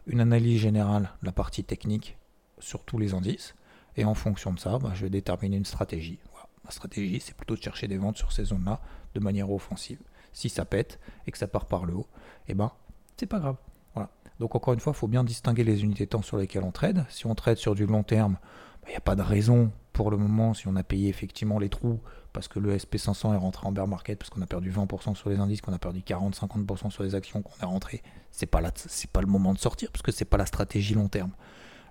une 0.06 0.22
analyse 0.22 0.60
générale 0.60 1.12
de 1.22 1.26
la 1.26 1.32
partie 1.32 1.64
technique 1.64 2.18
sur 2.60 2.84
tous 2.84 2.98
les 2.98 3.14
indices, 3.14 3.56
et 3.96 4.06
en 4.06 4.14
fonction 4.14 4.54
de 4.54 4.60
ça, 4.60 4.78
bah, 4.80 4.92
je 4.94 5.04
vais 5.04 5.10
déterminer 5.10 5.58
une 5.58 5.66
stratégie. 5.66 6.20
Ma 6.64 6.72
stratégie, 6.72 7.20
c'est 7.20 7.36
plutôt 7.36 7.56
de 7.56 7.62
chercher 7.62 7.88
des 7.88 7.98
ventes 7.98 8.18
sur 8.18 8.32
ces 8.32 8.46
zones-là 8.46 8.82
de 9.16 9.20
manière 9.20 9.52
offensive. 9.52 10.00
Si 10.34 10.50
ça 10.50 10.66
pète 10.66 11.00
et 11.26 11.32
que 11.32 11.38
ça 11.38 11.48
part 11.48 11.66
par 11.66 11.86
le 11.86 11.96
haut, 11.96 12.08
eh 12.48 12.54
ben, 12.54 12.72
c'est 13.16 13.26
pas 13.26 13.40
grave. 13.40 13.56
Voilà. 13.94 14.10
Donc 14.40 14.54
encore 14.56 14.74
une 14.74 14.80
fois, 14.80 14.94
il 14.94 15.00
faut 15.00 15.08
bien 15.08 15.24
distinguer 15.24 15.64
les 15.64 15.84
unités 15.84 16.06
de 16.06 16.10
temps 16.10 16.22
sur 16.22 16.38
lesquelles 16.38 16.64
on 16.64 16.72
trade. 16.72 17.06
Si 17.10 17.26
on 17.26 17.34
trade 17.36 17.58
sur 17.58 17.74
du 17.74 17.86
long 17.86 18.04
terme, 18.04 18.38
il 18.82 18.86
bah, 18.86 18.90
n'y 18.92 18.96
a 18.98 19.02
pas 19.02 19.16
de 19.16 19.22
raison 19.22 19.72
pour 19.98 20.12
le 20.12 20.18
moment, 20.18 20.54
si 20.54 20.68
on 20.68 20.76
a 20.76 20.84
payé 20.84 21.10
effectivement 21.10 21.58
les 21.58 21.70
trous, 21.70 22.00
parce 22.32 22.48
que 22.48 22.60
le 22.60 22.78
SP500 22.78 23.34
est 23.34 23.38
rentré 23.38 23.66
en 23.66 23.72
bear 23.72 23.88
market, 23.88 24.20
parce 24.20 24.30
qu'on 24.30 24.44
a 24.44 24.46
perdu 24.46 24.72
20% 24.72 25.16
sur 25.16 25.32
les 25.32 25.40
indices, 25.40 25.60
qu'on 25.60 25.74
a 25.74 25.80
perdu 25.80 26.02
40-50% 26.02 26.92
sur 26.92 27.02
les 27.02 27.16
actions 27.16 27.42
qu'on 27.42 27.60
est 27.60 27.66
rentré, 27.66 28.04
c'est 28.30 28.46
pas, 28.46 28.62
c'est 28.76 29.10
pas 29.10 29.22
le 29.22 29.28
moment 29.28 29.56
de 29.56 29.58
sortir, 29.58 29.92
parce 29.92 30.04
que 30.04 30.12
c'est 30.12 30.24
pas 30.24 30.38
la 30.38 30.46
stratégie 30.46 30.94
long 30.94 31.08
terme. 31.08 31.32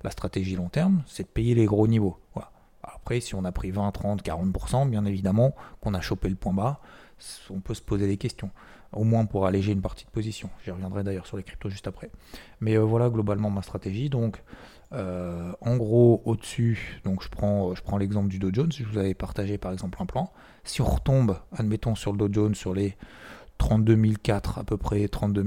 La 0.04 0.12
stratégie 0.12 0.54
long 0.54 0.68
terme, 0.68 1.02
c'est 1.08 1.24
de 1.24 1.28
payer 1.28 1.56
les 1.56 1.64
gros 1.64 1.88
niveaux. 1.88 2.16
Après, 2.84 3.18
si 3.18 3.34
on 3.34 3.44
a 3.44 3.50
pris 3.50 3.72
20, 3.72 3.90
30, 3.90 4.22
40%, 4.24 4.88
bien 4.88 5.04
évidemment, 5.04 5.56
qu'on 5.80 5.92
a 5.92 6.00
chopé 6.00 6.28
le 6.28 6.36
point 6.36 6.52
bas, 6.52 6.80
on 7.50 7.58
peut 7.58 7.74
se 7.74 7.82
poser 7.82 8.06
des 8.06 8.18
questions. 8.18 8.50
Au 8.92 9.02
moins 9.02 9.26
pour 9.26 9.46
alléger 9.46 9.72
une 9.72 9.82
partie 9.82 10.04
de 10.04 10.10
position. 10.10 10.48
J'y 10.64 10.70
reviendrai 10.70 11.02
d'ailleurs 11.02 11.26
sur 11.26 11.36
les 11.36 11.42
cryptos 11.42 11.70
juste 11.70 11.88
après. 11.88 12.12
Mais 12.60 12.76
euh, 12.76 12.84
voilà 12.84 13.10
globalement 13.10 13.50
ma 13.50 13.62
stratégie. 13.62 14.08
Donc, 14.10 14.40
euh, 14.92 15.52
en 15.60 15.76
gros, 15.76 16.22
au-dessus, 16.24 17.00
donc 17.04 17.22
je 17.22 17.28
prends, 17.28 17.74
l'exemple 17.98 18.28
du 18.28 18.38
Dow 18.38 18.50
Jones, 18.52 18.70
je 18.72 18.84
vous 18.84 18.98
avais 18.98 19.14
partagé 19.14 19.58
par 19.58 19.72
exemple 19.72 19.98
un 20.00 20.06
plan. 20.06 20.32
Si 20.64 20.80
on 20.80 20.86
retombe, 20.86 21.38
admettons, 21.56 21.94
sur 21.94 22.12
le 22.12 22.18
Dow 22.18 22.28
Jones 22.32 22.54
sur 22.54 22.74
les 22.74 22.96
32 23.58 23.98
à 24.30 24.64
peu 24.64 24.76
près 24.76 25.08
32 25.08 25.44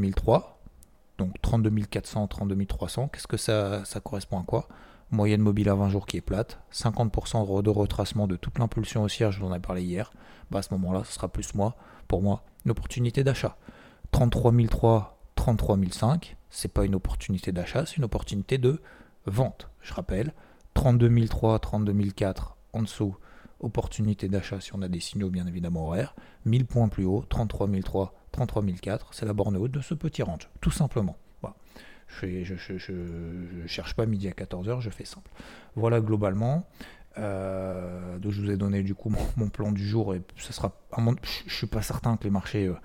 donc 1.17 1.33
32 1.41 1.69
400, 1.85 2.27
32 2.27 2.65
300, 2.65 3.09
qu'est-ce 3.09 3.27
que 3.27 3.37
ça, 3.37 3.83
ça 3.85 3.99
correspond 3.99 4.39
à 4.39 4.43
quoi? 4.43 4.67
Moyenne 5.11 5.41
mobile 5.41 5.69
à 5.69 5.75
20 5.75 5.89
jours 5.89 6.05
qui 6.05 6.17
est 6.17 6.21
plate, 6.21 6.59
50% 6.71 7.63
de 7.63 7.69
retracement 7.69 8.27
de 8.27 8.35
toute 8.35 8.59
l'impulsion 8.59 9.03
haussière, 9.03 9.31
je 9.31 9.39
vous 9.39 9.47
en 9.47 9.53
ai 9.53 9.59
parlé 9.59 9.81
hier. 9.83 10.11
Bah 10.51 10.59
à 10.59 10.61
ce 10.61 10.73
moment-là, 10.75 11.03
ce 11.03 11.13
sera 11.13 11.27
plus 11.27 11.55
moi, 11.55 11.75
pour 12.07 12.21
moi, 12.21 12.43
une 12.65 12.71
opportunité 12.71 13.23
d'achat. 13.23 13.57
33 14.11 14.53
300, 14.69 15.09
33 15.35 15.77
500, 15.91 16.19
c'est 16.49 16.71
pas 16.71 16.85
une 16.85 16.95
opportunité 16.95 17.51
d'achat, 17.51 17.85
c'est 17.85 17.97
une 17.97 18.03
opportunité 18.03 18.57
de 18.57 18.81
vente. 19.25 19.69
Je 19.81 19.93
rappelle, 19.93 20.33
32 20.73 21.27
003, 21.27 21.59
32 21.59 22.11
004 22.15 22.57
en 22.73 22.81
dessous, 22.81 23.15
opportunité 23.59 24.29
d'achat 24.29 24.61
si 24.61 24.73
on 24.75 24.81
a 24.81 24.87
des 24.87 24.99
signaux 24.99 25.29
bien 25.29 25.47
évidemment 25.47 25.87
horaires. 25.87 26.15
1000 26.45 26.65
points 26.65 26.87
plus 26.87 27.05
haut, 27.05 27.23
33 27.27 27.67
003, 27.67 28.13
33 28.31 28.63
004, 28.81 29.13
c'est 29.13 29.25
la 29.25 29.33
borne 29.33 29.57
haute 29.57 29.71
de 29.71 29.81
ce 29.81 29.93
petit 29.93 30.23
range, 30.23 30.49
tout 30.61 30.71
simplement. 30.71 31.17
Je, 32.21 32.43
je, 32.43 33.67
cherche 33.67 33.93
pas 33.93 34.05
midi 34.05 34.27
à 34.27 34.31
14h, 34.31 34.81
je 34.81 34.89
fais 34.89 35.05
simple. 35.05 35.29
Voilà 35.75 36.01
globalement. 36.01 36.67
Euh, 37.17 38.17
je 38.21 38.41
vous 38.41 38.51
ai 38.51 38.57
donné 38.57 38.83
du 38.83 38.95
coup 38.95 39.13
mon, 39.37 39.49
plan 39.49 39.71
du 39.71 39.87
jour 39.87 40.15
et 40.15 40.21
ce 40.35 40.53
sera. 40.53 40.73
Je 41.45 41.53
suis 41.53 41.67
pas 41.67 41.81
certain 41.81 42.17
que 42.17 42.23
les 42.23 42.29
marchés 42.29 42.67
euh, 42.67 42.75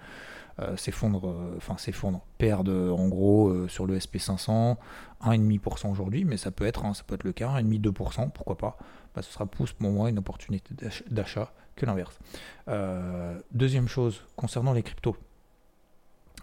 euh, 0.61 0.76
s'effondrent, 0.76 1.34
enfin 1.56 1.76
s'effondrent, 1.78 2.25
perdent 2.38 2.68
en 2.68 3.08
gros 3.08 3.68
sur 3.68 3.87
le 3.87 3.99
SP500 3.99 4.76
1,5% 5.25 5.90
aujourd'hui, 5.90 6.25
mais 6.25 6.37
ça 6.37 6.50
peut 6.50 6.66
être, 6.66 6.84
hein, 6.84 6.92
ça 6.94 7.02
peut 7.04 7.14
être 7.14 7.25
le 7.25 7.32
cas, 7.32 7.49
1,5-2%, 7.61 8.30
pourquoi 8.30 8.58
pas? 8.58 8.76
Bah, 9.14 9.23
ce 9.23 9.32
sera 9.32 9.46
plus 9.46 9.73
pour 9.73 9.90
moi 9.90 10.11
une 10.11 10.18
opportunité 10.18 10.75
d'achat 11.11 11.52
que 11.76 11.87
l'inverse. 11.87 12.18
deuxième 13.52 13.88
chose 13.88 14.23
concernant 14.37 14.73
les 14.73 14.82
cryptos. 14.82 15.16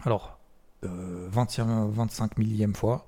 Alors, 0.04 0.38
25 0.82 2.38
millième 2.38 2.74
fois. 2.74 3.06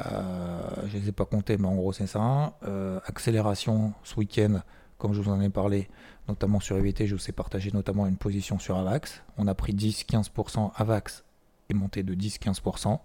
Euh, 0.00 0.60
je 0.86 0.96
ne 0.96 1.02
les 1.02 1.08
ai 1.08 1.12
pas 1.12 1.24
comptés, 1.24 1.56
mais 1.56 1.68
en 1.68 1.74
gros 1.74 1.92
c'est 1.92 2.06
ça. 2.06 2.54
Euh, 2.66 3.00
accélération 3.06 3.92
ce 4.02 4.16
week-end, 4.16 4.60
comme 4.98 5.12
je 5.12 5.20
vous 5.20 5.30
en 5.30 5.40
ai 5.40 5.50
parlé, 5.50 5.88
notamment 6.28 6.60
sur 6.60 6.76
EVT, 6.76 7.06
je 7.06 7.14
vous 7.14 7.28
ai 7.28 7.32
partagé 7.32 7.70
notamment 7.72 8.06
une 8.06 8.16
position 8.16 8.58
sur 8.58 8.76
AVAX. 8.76 9.22
On 9.38 9.46
a 9.46 9.54
pris 9.54 9.74
10-15%, 9.74 10.72
AVAX 10.76 11.24
est 11.68 11.74
monté 11.74 12.02
de 12.02 12.14
10-15%. 12.14 12.98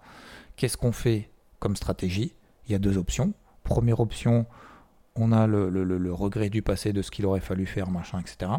Qu'est-ce 0.56 0.78
qu'on 0.78 0.92
fait 0.92 1.30
comme 1.60 1.76
stratégie? 1.76 2.34
Il 2.68 2.72
y 2.72 2.76
a 2.76 2.80
deux 2.80 2.98
options. 2.98 3.34
Première 3.64 4.00
option, 4.00 4.46
on 5.16 5.32
a 5.32 5.48
le, 5.48 6.14
regret 6.14 6.50
du 6.50 6.62
passé 6.62 6.94
de 6.94 7.02
ce 7.02 7.12
qu'il 7.12 7.26
aurait 7.26 7.40
fallu 7.40 7.66
faire, 7.66 7.90
machin, 7.90 8.20
etc. 8.20 8.52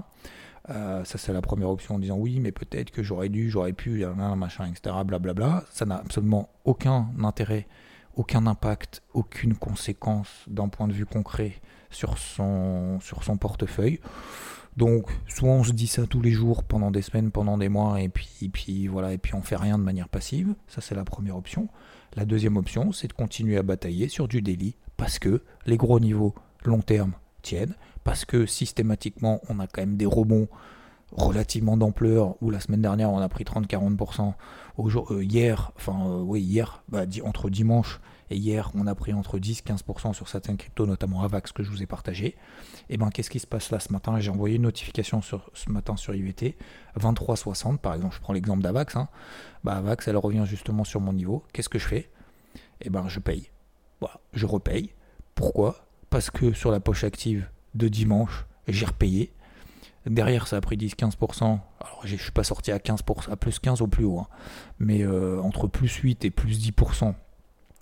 Euh, 0.71 1.05
ça, 1.05 1.19
c'est 1.19 1.33
la 1.33 1.43
première 1.43 1.71
option 1.71 1.97
en 1.97 1.99
disant 1.99 2.17
oui, 2.17 2.39
mais 2.41 2.53
peut-être 2.53 2.91
que 2.91 3.03
j'aurais 3.03 3.29
dû, 3.29 3.51
j'aurais 3.51 3.73
pu, 3.73 4.05
machin, 4.37 4.67
etc. 4.67 4.97
Blablabla. 5.05 5.65
Ça 5.71 5.87
n'a 5.87 5.97
absolument 5.97 6.51
aucun 6.65 7.09
intérêt 7.23 7.67
aucun 8.17 8.47
impact, 8.47 9.03
aucune 9.15 9.55
conséquence 9.55 10.45
d'un 10.47 10.69
point 10.69 10.89
de 10.89 10.93
vue 10.93 11.07
concret 11.07 11.61
sur 11.93 12.19
son, 12.19 12.99
sur 13.01 13.25
son 13.25 13.37
portefeuille. 13.37 14.01
Donc, 14.77 15.11
soit 15.29 15.51
on 15.51 15.65
se 15.65 15.73
dit 15.73 15.87
ça 15.87 16.07
tous 16.07 16.23
les 16.23 16.31
jours 16.31 16.65
pendant 16.65 16.91
des 16.91 17.03
semaines, 17.03 17.31
pendant 17.31 17.59
des 17.59 17.69
mois, 17.69 18.01
et 18.01 18.09
puis, 18.09 18.49
puis 18.51 18.87
voilà, 18.89 19.13
et 19.13 19.19
puis 19.19 19.35
on 19.35 19.43
fait 19.43 19.57
rien 19.57 19.79
de 19.79 19.85
manière 19.85 20.09
passive. 20.09 20.55
Ça, 20.67 20.81
c'est 20.81 20.95
la 20.95 21.05
première 21.05 21.37
option. 21.37 21.69
La 22.17 22.25
deuxième 22.25 22.57
option, 22.57 22.93
c'est 22.93 23.09
de 23.09 23.13
continuer 23.13 23.59
à 23.59 23.63
batailler 23.63 24.09
sur 24.09 24.29
du 24.29 24.41
daily 24.43 24.75
parce 24.97 25.19
que 25.19 25.43
les 25.67 25.77
gros 25.77 26.01
niveaux 26.01 26.35
long 26.65 26.81
terme 26.81 27.13
tiennent, 27.43 27.75
parce 28.05 28.25
que 28.25 28.47
systématiquement, 28.47 29.41
on 29.49 29.61
a 29.61 29.67
quand 29.67 29.83
même 29.83 29.97
des 29.97 30.07
rebonds 30.07 30.49
relativement 31.11 31.77
d'ampleur, 31.77 32.37
où 32.41 32.51
la 32.51 32.61
semaine 32.61 32.81
dernière 32.81 33.11
on 33.11 33.19
a 33.19 33.29
pris 33.29 33.45
30-40%, 33.45 34.33
euh, 34.79 35.25
hier, 35.25 35.73
enfin 35.77 35.99
euh, 36.07 36.21
oui 36.21 36.41
hier, 36.41 36.83
bah, 36.89 37.05
entre 37.25 37.51
dimanche 37.51 38.01
et 38.33 38.37
hier 38.37 38.71
on 38.75 38.87
a 38.87 38.95
pris 38.95 39.13
entre 39.13 39.39
10-15% 39.39 40.13
sur 40.13 40.29
certaines 40.29 40.57
cryptos, 40.57 40.87
notamment 40.87 41.23
Avax 41.23 41.53
que 41.53 41.63
je 41.63 41.71
vous 41.71 41.83
ai 41.83 41.87
partagé. 41.87 42.37
Et 42.89 42.97
ben 42.97 43.11
qu'est-ce 43.11 43.31
qui 43.31 43.39
se 43.39 43.47
passe 43.47 43.71
là 43.71 43.81
ce 43.81 43.93
matin? 43.93 44.19
J'ai 44.19 44.31
envoyé 44.31 44.57
une 44.57 44.63
notification 44.63 45.23
sur, 45.23 45.51
ce 45.55 45.71
matin 45.71 45.97
sur 45.97 46.15
IVT, 46.15 46.57
23,60 46.99 47.79
par 47.79 47.95
exemple, 47.95 48.15
je 48.15 48.21
prends 48.21 48.33
l'exemple 48.33 48.63
d'Avax, 48.63 48.97
hein. 48.97 49.09
bah, 49.65 49.77
Avax 49.77 50.09
elle 50.09 50.17
revient 50.17 50.45
justement 50.47 50.85
sur 50.85 51.01
mon 51.01 51.13
niveau, 51.13 51.45
qu'est-ce 51.53 51.69
que 51.69 51.79
je 51.79 51.87
fais? 51.87 52.11
Et 52.81 52.87
eh 52.87 52.91
ben 52.91 53.07
je 53.09 53.21
paye, 53.21 53.51
je 54.33 54.47
repaye. 54.47 54.91
Pourquoi? 55.35 55.87
Parce 56.11 56.31
que 56.31 56.53
sur 56.53 56.71
la 56.73 56.81
poche 56.81 57.05
active 57.05 57.49
de 57.75 57.89
dimanche, 57.89 58.47
j'ai 58.67 58.87
repayé 58.87 59.33
Derrière, 60.07 60.49
ça 60.49 60.57
a 60.57 60.61
pris 60.61 60.77
10-15%. 60.77 61.43
Alors, 61.45 62.01
je 62.05 62.17
suis 62.17 62.33
pas 62.33 62.43
sorti 62.43 62.73
à 62.73 62.79
15%, 62.79 63.31
à 63.31 63.37
plus 63.37 63.59
15 63.61 63.83
au 63.83 63.87
plus 63.87 64.05
haut. 64.05 64.19
Hein. 64.19 64.27
Mais 64.79 65.03
euh, 65.03 65.41
entre 65.41 65.69
plus 65.69 65.95
8 65.95 66.25
et 66.25 66.31
plus 66.31 66.59
10%, 66.71 67.15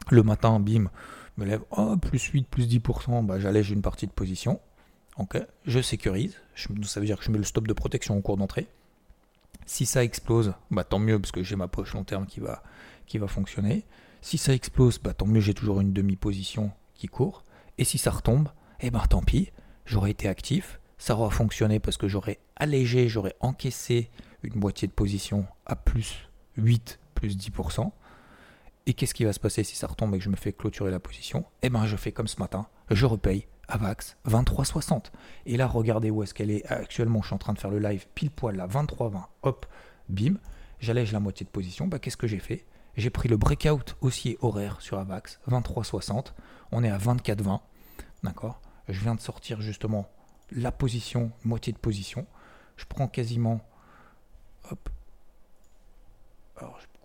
le 0.09 0.23
matin, 0.23 0.61
bim, 0.61 0.91
me 1.37 1.45
lève, 1.45 1.63
oh, 1.71 1.97
plus 1.97 2.23
8, 2.23 2.49
plus 2.49 2.69
10%, 2.69 3.25
bah, 3.25 3.39
j'allège 3.39 3.71
une 3.71 3.83
partie 3.83 4.07
de 4.07 4.13
position. 4.13 4.61
Ok, 5.17 5.39
je 5.67 5.81
sécurise. 5.81 6.37
ça 6.85 7.01
veut 7.01 7.07
dire 7.07 7.19
que 7.19 7.25
je 7.25 7.31
mets 7.31 7.39
le 7.39 7.45
stop 7.45 7.67
de 7.67 7.73
protection 7.73 8.17
au 8.17 8.21
cours 8.21 8.37
d'entrée. 8.37 8.69
Si 9.67 9.87
ça 9.87 10.03
explose, 10.03 10.55
bah, 10.71 10.85
tant 10.85 10.99
mieux, 10.99 11.19
parce 11.19 11.33
que 11.33 11.43
j'ai 11.43 11.57
ma 11.57 11.69
poche 11.69 11.95
long 11.95 12.05
terme 12.05 12.27
qui 12.27 12.41
va, 12.41 12.63
qui 13.07 13.19
va 13.19 13.27
fonctionner. 13.27 13.85
Si 14.23 14.39
ça 14.39 14.55
explose, 14.55 14.99
bah, 14.99 15.15
tant 15.15 15.27
mieux, 15.27 15.41
j'ai 15.41 15.55
toujours 15.55 15.81
une 15.81 15.93
demi-position 15.93 16.73
qui 16.95 17.07
court. 17.07 17.45
Et 17.79 17.85
si 17.85 17.99
ça 17.99 18.11
retombe, 18.11 18.49
eh 18.81 18.91
ben 18.91 19.01
tant 19.09 19.23
pis, 19.23 19.53
j'aurais 19.87 20.11
été 20.11 20.29
actif, 20.29 20.81
ça 20.99 21.15
aura 21.15 21.31
fonctionné 21.31 21.81
parce 21.81 21.97
que 21.97 22.09
j'aurais 22.09 22.39
allégé, 22.57 23.09
j'aurais 23.09 23.35
encaissé 23.41 24.11
une 24.43 24.57
moitié 24.57 24.87
de 24.87 24.93
position 24.93 25.47
à 25.67 25.77
plus 25.77 26.29
8, 26.57 26.99
plus 27.15 27.37
10%. 27.37 27.91
Et 28.91 28.93
qu'est-ce 28.93 29.15
qui 29.15 29.25
va 29.25 29.33
se 29.33 29.39
passer 29.39 29.63
si 29.63 29.77
ça 29.77 29.87
retombe 29.87 30.17
et 30.17 30.19
que 30.19 30.25
je 30.25 30.31
me 30.31 30.35
fais 30.35 30.53
clôturer 30.53 30.91
la 30.91 30.99
position? 30.99 31.45
Eh 31.63 31.71
bien, 31.71 31.87
je 31.87 31.95
fais 31.95 32.11
comme 32.11 32.27
ce 32.27 32.41
matin, 32.41 32.67
je 32.91 33.07
repaye 33.07 33.47
AVAX 33.69 34.17
23,60. 34.27 35.13
Et 35.47 35.57
là, 35.57 35.69
regardez 35.69 36.11
où 36.11 36.25
est-ce 36.25 36.35
qu'elle 36.35 36.51
est 36.51 36.67
actuellement. 36.67 37.23
Je 37.23 37.27
suis 37.27 37.35
en 37.37 37.39
train 37.39 37.53
de 37.53 37.61
faire 37.61 37.71
le 37.71 37.79
live 37.79 38.09
pile 38.17 38.33
poil 38.33 38.57
là, 38.57 38.67
23,20. 38.67 39.27
Hop, 39.43 39.67
bim, 40.09 40.39
j'allège 40.81 41.13
la 41.13 41.21
moitié 41.21 41.47
de 41.47 41.51
position. 41.51 41.87
Bah, 41.87 42.01
qu'est-ce 42.01 42.17
que 42.17 42.27
j'ai 42.27 42.41
fait? 42.41 42.67
J'ai 42.97 43.11
pris 43.11 43.29
le 43.29 43.37
breakout 43.37 43.95
haussier 44.01 44.39
horaire 44.41 44.81
sur 44.81 44.99
AVAX 44.99 45.39
23,60. 45.49 46.33
On 46.73 46.83
est 46.83 46.91
à 46.91 46.99
24,20. 46.99 47.61
D'accord? 48.25 48.61
Je 48.89 48.99
viens 48.99 49.15
de 49.15 49.21
sortir 49.21 49.61
justement 49.61 50.09
la 50.51 50.73
position, 50.73 51.31
moitié 51.45 51.73
de 51.73 51.79
position. 51.79 52.27
Je 52.77 52.87
prends 52.87 53.07
quasiment. 53.07 53.61
Hop. 54.69 54.89
Alors, 56.57 56.77
je. 56.81 57.00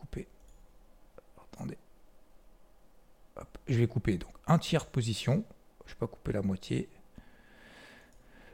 Je 3.68 3.80
vais 3.80 3.88
couper 3.88 4.18
donc 4.18 4.34
un 4.48 4.60
tiers 4.60 4.86
de 4.86 4.90
position. 4.90 5.44
Je 5.86 5.92
ne 5.92 5.96
vais 5.96 6.00
pas 6.00 6.08
couper 6.08 6.32
la 6.32 6.42
moitié. 6.42 6.90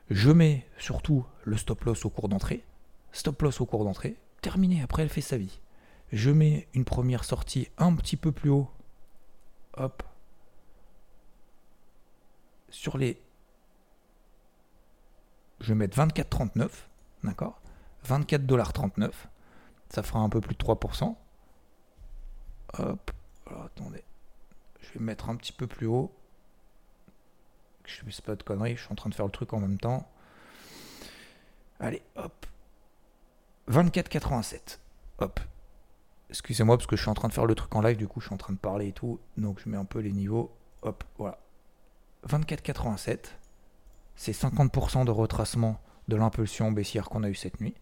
Je 0.09 0.31
mets 0.31 0.67
surtout 0.77 1.25
le 1.43 1.57
stop 1.57 1.83
loss 1.83 2.05
au 2.05 2.09
cours 2.09 2.29
d'entrée. 2.29 2.65
Stop 3.11 3.41
loss 3.41 3.61
au 3.61 3.65
cours 3.65 3.83
d'entrée. 3.83 4.17
Terminé. 4.41 4.81
Après, 4.81 5.03
elle 5.03 5.09
fait 5.09 5.21
sa 5.21 5.37
vie. 5.37 5.59
Je 6.11 6.31
mets 6.31 6.67
une 6.73 6.85
première 6.85 7.23
sortie 7.23 7.69
un 7.77 7.95
petit 7.95 8.17
peu 8.17 8.31
plus 8.31 8.49
haut. 8.49 8.69
Hop. 9.75 10.03
Sur 12.69 12.97
les 12.97 13.21
je 15.61 15.67
vais 15.67 15.75
mettre 15.75 15.97
24,39, 15.97 16.69
d'accord? 17.23 17.61
24,39$, 18.07 19.11
ça 19.89 20.01
fera 20.01 20.19
un 20.19 20.29
peu 20.29 20.41
plus 20.41 20.55
de 20.55 20.63
3%. 20.63 21.15
Hop, 22.77 23.11
attendez, 23.45 24.03
je 24.81 24.97
vais 24.97 25.03
mettre 25.03 25.29
un 25.29 25.35
petit 25.35 25.51
peu 25.51 25.67
plus 25.67 25.87
haut. 25.87 26.11
Je 27.85 28.05
ne 28.05 28.11
sais 28.11 28.21
pas 28.21 28.35
de 28.35 28.43
conneries, 28.43 28.77
je 28.77 28.83
suis 28.83 28.91
en 28.91 28.95
train 28.95 29.09
de 29.09 29.15
faire 29.15 29.25
le 29.25 29.31
truc 29.31 29.53
en 29.53 29.59
même 29.59 29.77
temps. 29.77 30.09
Allez, 31.79 32.01
hop. 32.15 32.45
24,87. 33.69 34.77
Hop. 35.19 35.39
Excusez-moi 36.29 36.77
parce 36.77 36.87
que 36.87 36.95
je 36.95 37.01
suis 37.01 37.09
en 37.11 37.13
train 37.13 37.27
de 37.27 37.33
faire 37.33 37.45
le 37.45 37.55
truc 37.55 37.75
en 37.75 37.81
live, 37.81 37.97
du 37.97 38.07
coup 38.07 38.21
je 38.21 38.27
suis 38.27 38.33
en 38.33 38.37
train 38.37 38.53
de 38.53 38.59
parler 38.59 38.87
et 38.89 38.93
tout. 38.93 39.19
Donc 39.37 39.59
je 39.59 39.67
mets 39.67 39.77
un 39.77 39.85
peu 39.85 39.99
les 39.99 40.11
niveaux. 40.11 40.55
Hop, 40.83 41.03
voilà. 41.17 41.39
24,87 42.27 43.25
c'est 44.15 44.33
50% 44.33 45.05
de 45.05 45.11
retracement 45.11 45.81
de 46.07 46.15
l'impulsion 46.15 46.71
baissière 46.71 47.09
qu'on 47.09 47.23
a 47.23 47.29
eu 47.29 47.35
cette 47.35 47.59
nuit. 47.59 47.73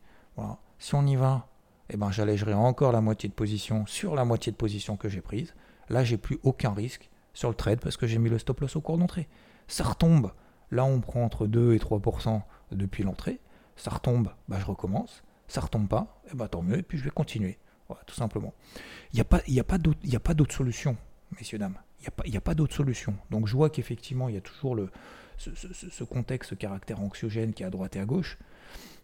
Si 0.77 0.96
on 0.96 1.05
y 1.05 1.17
va, 1.17 1.48
eh 1.89 1.98
ben, 1.98 2.12
j'allégerai 2.12 2.53
encore 2.53 2.91
la 2.91 3.01
moitié 3.01 3.29
de 3.29 3.34
position 3.34 3.86
sur 3.86 4.15
la 4.15 4.25
moitié 4.25 4.51
de 4.51 4.58
position 4.58 4.96
que 4.98 5.10
j'ai 5.10 5.22
prise. 5.22 5.55
Là, 5.89 6.03
j'ai 6.03 6.17
plus 6.17 6.39
aucun 6.43 6.74
risque 6.74 7.10
sur 7.34 7.50
le 7.50 7.55
trade 7.55 7.79
parce 7.79 7.98
que 7.98 8.08
j'ai 8.08 8.19
mis 8.19 8.29
le 8.29 8.38
stop 8.38 8.60
loss 8.62 8.75
au 8.75 8.81
cours 8.81 8.98
d'entrée. 8.98 9.27
Ça 9.67 9.84
retombe. 9.84 10.31
Là, 10.72 10.86
on 10.86 11.01
prend 11.01 11.24
entre 11.24 11.48
2 11.48 11.74
et 11.74 11.79
3% 11.79 12.41
depuis 12.72 13.03
l'entrée. 13.03 13.39
Ça 13.75 13.91
retombe, 13.91 14.29
bah, 14.48 14.58
je 14.60 14.65
recommence. 14.65 15.24
Ça 15.48 15.62
retombe 15.62 15.88
pas, 15.88 16.22
et 16.25 16.29
eh 16.34 16.36
ben, 16.36 16.48
tant 16.48 16.62
mieux, 16.62 16.77
et 16.77 16.84
puis 16.84 17.00
je 17.00 17.03
vais 17.03 17.10
continuer. 17.10 17.58
Voilà, 17.88 18.03
tout 18.05 18.13
simplement. 18.13 18.53
Il 19.13 19.15
n'y 19.15 19.60
a 19.60 19.63
pas, 19.63 19.79
pas 20.19 20.34
d'autre 20.36 20.53
solution, 20.53 20.96
messieurs, 21.36 21.58
dames. 21.58 21.79
Il 22.00 22.03
n'y 22.03 22.08
a 22.08 22.12
pas, 22.12 22.24
a 22.38 22.41
pas 22.41 22.53
d'autre 22.53 22.75
solution. 22.75 23.15
Donc 23.31 23.48
je 23.48 23.55
vois 23.55 23.72
qu'effectivement, 23.72 24.29
il 24.29 24.36
y 24.36 24.38
a 24.38 24.41
toujours 24.41 24.75
le, 24.75 24.91
ce, 25.39 26.03
contexte, 26.03 26.51
ce 26.51 26.55
caractère 26.55 27.01
anxiogène 27.01 27.53
qui 27.53 27.63
est 27.63 27.65
à 27.65 27.69
droite 27.69 27.96
et 27.96 28.00
à 28.00 28.05
gauche. 28.05 28.38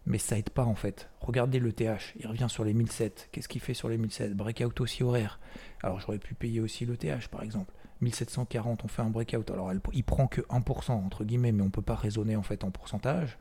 Mais 0.06 0.20
ça 0.20 0.38
aide 0.38 0.52
pas 0.52 0.66
en 0.66 0.76
fait. 0.76 1.10
Regardez 1.20 1.60
le 1.60 1.74
TH, 1.74 2.14
il 2.20 2.28
revient 2.28 2.48
sur 2.48 2.64
les 2.64 2.74
1007. 2.74 3.30
Qu'est-ce 3.32 3.48
qu'il 3.48 3.62
fait 3.62 3.74
sur 3.74 3.90
les 3.90 3.98
1007 3.98 4.34
Breakout 4.36 4.80
aussi 4.80 5.02
horaire. 5.02 5.40
Alors 5.82 6.00
j'aurais 6.00 6.20
pu 6.20 6.36
payer 6.36 6.60
aussi 6.60 6.86
le 6.86 6.96
TH 6.96 7.28
par 7.30 7.42
exemple. 7.42 7.74
1740, 8.02 8.84
on 8.84 8.88
fait 8.88 9.02
un 9.02 9.10
breakout. 9.10 9.50
Alors 9.50 9.72
il 9.94 10.04
prend 10.04 10.28
que 10.28 10.42
1% 10.42 10.92
entre 10.92 11.24
guillemets, 11.24 11.52
mais 11.52 11.64
on 11.64 11.72
peut 11.72 11.82
pas 11.82 11.96
raisonner 11.96 12.36
en 12.36 12.44
fait 12.44 12.64
en 12.64 12.70
pourcentage. 12.70 13.40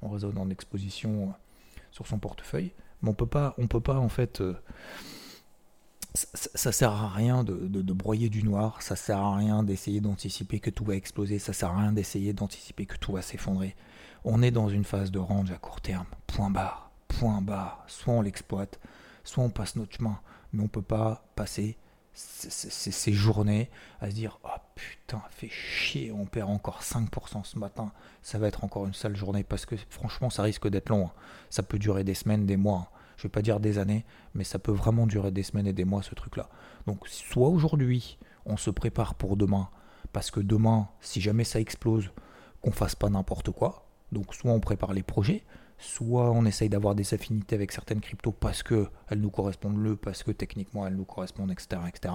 On 0.00 0.08
raisonne 0.08 0.38
en 0.38 0.48
exposition 0.48 1.34
sur 1.90 2.06
son 2.06 2.18
portefeuille. 2.18 2.72
Mais 3.02 3.10
on 3.10 3.14
peut 3.14 3.26
pas, 3.26 3.54
on 3.58 3.66
peut 3.66 3.80
pas 3.80 3.96
en 3.96 4.08
fait. 4.08 4.40
Euh, 4.40 4.54
ça, 6.16 6.72
sert 6.72 6.90
à 6.90 7.08
rien 7.08 7.44
de, 7.44 7.92
broyer 7.92 8.28
du 8.28 8.42
noir, 8.42 8.82
ça 8.82 8.96
sert 8.96 9.18
à 9.18 9.36
rien 9.36 9.62
d'essayer 9.62 10.00
d'anticiper 10.00 10.60
que 10.60 10.70
tout 10.70 10.84
va 10.84 10.94
exploser, 10.94 11.38
ça 11.38 11.52
sert 11.52 11.70
à 11.70 11.78
rien 11.78 11.92
d'essayer 11.92 12.32
d'anticiper 12.32 12.86
que 12.86 12.96
tout 12.96 13.12
va 13.12 13.22
s'effondrer. 13.22 13.76
On 14.24 14.42
est 14.42 14.50
dans 14.50 14.68
une 14.68 14.84
phase 14.84 15.10
de 15.10 15.18
range 15.18 15.50
à 15.50 15.56
court 15.56 15.80
terme, 15.80 16.06
point 16.26 16.50
barre, 16.50 16.90
point 17.06 17.40
barre. 17.42 17.84
Soit 17.86 18.14
on 18.14 18.22
l'exploite, 18.22 18.80
soit 19.24 19.44
on 19.44 19.50
passe 19.50 19.76
notre 19.76 19.96
chemin, 19.96 20.18
mais 20.52 20.60
on 20.60 20.64
ne 20.64 20.68
peut 20.68 20.82
pas 20.82 21.24
passer 21.36 21.76
ces 22.16 23.12
journées 23.12 23.70
à 24.00 24.08
se 24.08 24.14
dire 24.14 24.38
oh 24.42 24.58
putain 24.74 25.22
fait 25.28 25.50
chier 25.50 26.10
on 26.12 26.24
perd 26.24 26.48
encore 26.48 26.80
5% 26.80 27.44
ce 27.44 27.58
matin 27.58 27.92
ça 28.22 28.38
va 28.38 28.48
être 28.48 28.64
encore 28.64 28.86
une 28.86 28.94
sale 28.94 29.14
journée 29.14 29.44
parce 29.44 29.66
que 29.66 29.76
franchement 29.90 30.30
ça 30.30 30.42
risque 30.42 30.66
d'être 30.66 30.88
long 30.88 31.08
hein. 31.08 31.12
ça 31.50 31.62
peut 31.62 31.78
durer 31.78 32.04
des 32.04 32.14
semaines 32.14 32.46
des 32.46 32.56
mois 32.56 32.88
hein. 32.90 32.95
Je 33.16 33.22
vais 33.24 33.28
pas 33.28 33.42
dire 33.42 33.60
des 33.60 33.78
années 33.78 34.04
mais 34.34 34.44
ça 34.44 34.58
peut 34.58 34.72
vraiment 34.72 35.06
durer 35.06 35.30
des 35.30 35.42
semaines 35.42 35.66
et 35.66 35.72
des 35.72 35.84
mois 35.84 36.02
ce 36.02 36.14
truc 36.14 36.36
là 36.36 36.48
donc 36.86 37.06
soit 37.08 37.48
aujourd'hui 37.48 38.18
on 38.44 38.56
se 38.56 38.70
prépare 38.70 39.14
pour 39.14 39.36
demain 39.36 39.68
parce 40.12 40.30
que 40.30 40.40
demain 40.40 40.88
si 41.00 41.20
jamais 41.20 41.44
ça 41.44 41.60
explose 41.60 42.10
qu'on 42.62 42.72
fasse 42.72 42.94
pas 42.94 43.10
n'importe 43.10 43.50
quoi 43.50 43.88
donc 44.12 44.34
soit 44.34 44.52
on 44.52 44.60
prépare 44.60 44.92
les 44.92 45.02
projets 45.02 45.44
soit 45.78 46.30
on 46.30 46.44
essaye 46.44 46.68
d'avoir 46.68 46.94
des 46.94 47.14
affinités 47.14 47.54
avec 47.54 47.72
certaines 47.72 48.00
cryptos 48.00 48.32
parce 48.32 48.62
qu'elles 48.62 48.88
nous 49.18 49.30
correspondent 49.30 49.82
le, 49.82 49.96
parce 49.96 50.22
que 50.22 50.30
techniquement 50.30 50.86
elles 50.86 50.96
nous 50.96 51.04
correspondent, 51.04 51.50
etc. 51.50 51.82
etc. 51.88 52.14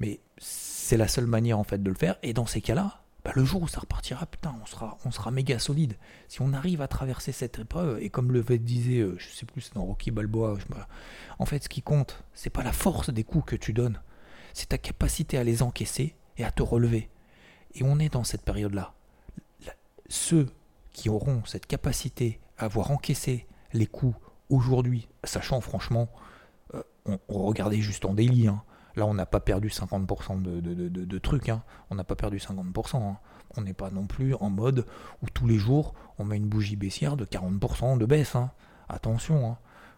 Mais 0.00 0.20
c'est 0.38 0.96
la 0.96 1.08
seule 1.08 1.26
manière 1.26 1.58
en 1.58 1.64
fait 1.64 1.82
de 1.82 1.88
le 1.88 1.96
faire. 1.96 2.16
Et 2.22 2.32
dans 2.32 2.46
ces 2.46 2.60
cas-là, 2.60 3.01
bah, 3.24 3.30
le 3.36 3.44
jour 3.44 3.62
où 3.62 3.68
ça 3.68 3.80
repartira, 3.80 4.26
putain, 4.26 4.54
on 4.60 4.66
sera, 4.66 4.98
on 5.04 5.30
méga 5.30 5.58
solide. 5.58 5.96
Si 6.28 6.42
on 6.42 6.52
arrive 6.52 6.82
à 6.82 6.88
traverser 6.88 7.30
cette 7.30 7.58
épreuve, 7.58 8.00
et 8.00 8.10
comme 8.10 8.32
le 8.32 8.42
disait, 8.58 8.98
euh, 8.98 9.16
je 9.18 9.28
sais 9.28 9.46
plus, 9.46 9.60
c'est 9.60 9.74
dans 9.74 9.84
Rocky 9.84 10.10
Balboa, 10.10 10.56
en 11.38 11.46
fait, 11.46 11.62
ce 11.62 11.68
qui 11.68 11.82
compte, 11.82 12.24
c'est 12.34 12.50
pas 12.50 12.64
la 12.64 12.72
force 12.72 13.10
des 13.10 13.22
coups 13.22 13.44
que 13.46 13.56
tu 13.56 13.72
donnes, 13.72 14.00
c'est 14.54 14.70
ta 14.70 14.78
capacité 14.78 15.38
à 15.38 15.44
les 15.44 15.62
encaisser 15.62 16.16
et 16.36 16.44
à 16.44 16.50
te 16.50 16.62
relever. 16.62 17.10
Et 17.74 17.84
on 17.84 17.98
est 17.98 18.12
dans 18.12 18.24
cette 18.24 18.42
période-là. 18.42 18.94
Ceux 20.08 20.48
qui 20.92 21.08
auront 21.08 21.42
cette 21.46 21.66
capacité 21.66 22.38
à 22.58 22.64
avoir 22.66 22.90
encaissé 22.90 23.46
les 23.72 23.86
coups 23.86 24.14
aujourd'hui, 24.50 25.08
sachant 25.24 25.60
franchement, 25.62 26.08
euh, 26.74 26.82
on, 27.06 27.18
regardait 27.28 27.80
juste 27.80 28.04
en 28.04 28.12
délit. 28.12 28.48
Hein. 28.48 28.62
Là, 28.96 29.06
on 29.06 29.14
n'a 29.14 29.26
pas 29.26 29.40
perdu 29.40 29.68
50% 29.68 30.42
de, 30.42 30.60
de, 30.60 31.18
trucs. 31.18 31.48
Hein. 31.48 31.62
On 31.90 31.94
n'a 31.94 32.04
pas 32.04 32.16
perdu 32.16 32.38
50%. 32.38 32.96
Hein. 32.96 33.18
On 33.56 33.62
n'est 33.62 33.72
pas 33.74 33.90
non 33.90 34.06
plus 34.06 34.34
en 34.34 34.50
mode 34.50 34.86
où 35.22 35.26
tous 35.32 35.46
les 35.46 35.58
jours, 35.58 35.94
on 36.18 36.24
met 36.24 36.36
une 36.36 36.48
bougie 36.48 36.76
baissière 36.76 37.16
de 37.16 37.24
40% 37.24 37.98
de 37.98 38.06
baisse. 38.06 38.36
Attention. 38.88 39.56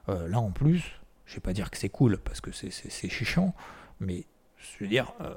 Euh, 0.08 0.28
là, 0.28 0.38
en 0.38 0.50
plus, 0.50 1.00
je 1.26 1.34
vais 1.34 1.40
pas 1.40 1.52
dire 1.52 1.70
que 1.70 1.78
c'est 1.78 1.88
cool 1.88 2.18
parce 2.18 2.40
que 2.40 2.50
c'est 2.52 3.08
chichant, 3.08 3.54
mais 4.00 4.26
je 4.56 4.84
veux 4.84 4.88
dire, 4.88 5.12
euh, 5.20 5.34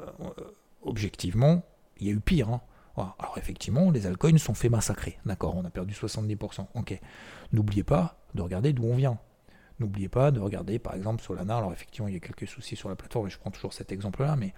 objectivement, 0.81 1.63
il 1.99 2.07
y 2.07 2.09
a 2.09 2.13
eu 2.13 2.19
pire. 2.19 2.59
Alors 2.97 3.37
effectivement, 3.37 3.91
les 3.91 4.07
altcoins 4.07 4.39
sont 4.39 4.55
fait 4.55 4.69
massacrer. 4.69 5.19
D'accord, 5.25 5.55
on 5.55 5.63
a 5.65 5.69
perdu 5.69 5.93
70%. 5.93 6.67
Ok. 6.73 6.99
N'oubliez 7.51 7.83
pas 7.83 8.17
de 8.33 8.41
regarder 8.41 8.73
d'où 8.73 8.85
on 8.85 8.95
vient. 8.95 9.19
N'oubliez 9.79 10.09
pas 10.09 10.31
de 10.31 10.39
regarder 10.39 10.79
par 10.79 10.95
exemple 10.95 11.21
Solana. 11.21 11.57
Alors 11.57 11.71
effectivement, 11.71 12.07
il 12.07 12.13
y 12.13 12.17
a 12.17 12.19
quelques 12.19 12.47
soucis 12.47 12.75
sur 12.75 12.89
la 12.89 12.95
plateforme 12.95 13.27
et 13.27 13.29
je 13.29 13.37
prends 13.37 13.51
toujours 13.51 13.73
cet 13.73 13.91
exemple-là, 13.91 14.35
mais 14.35 14.53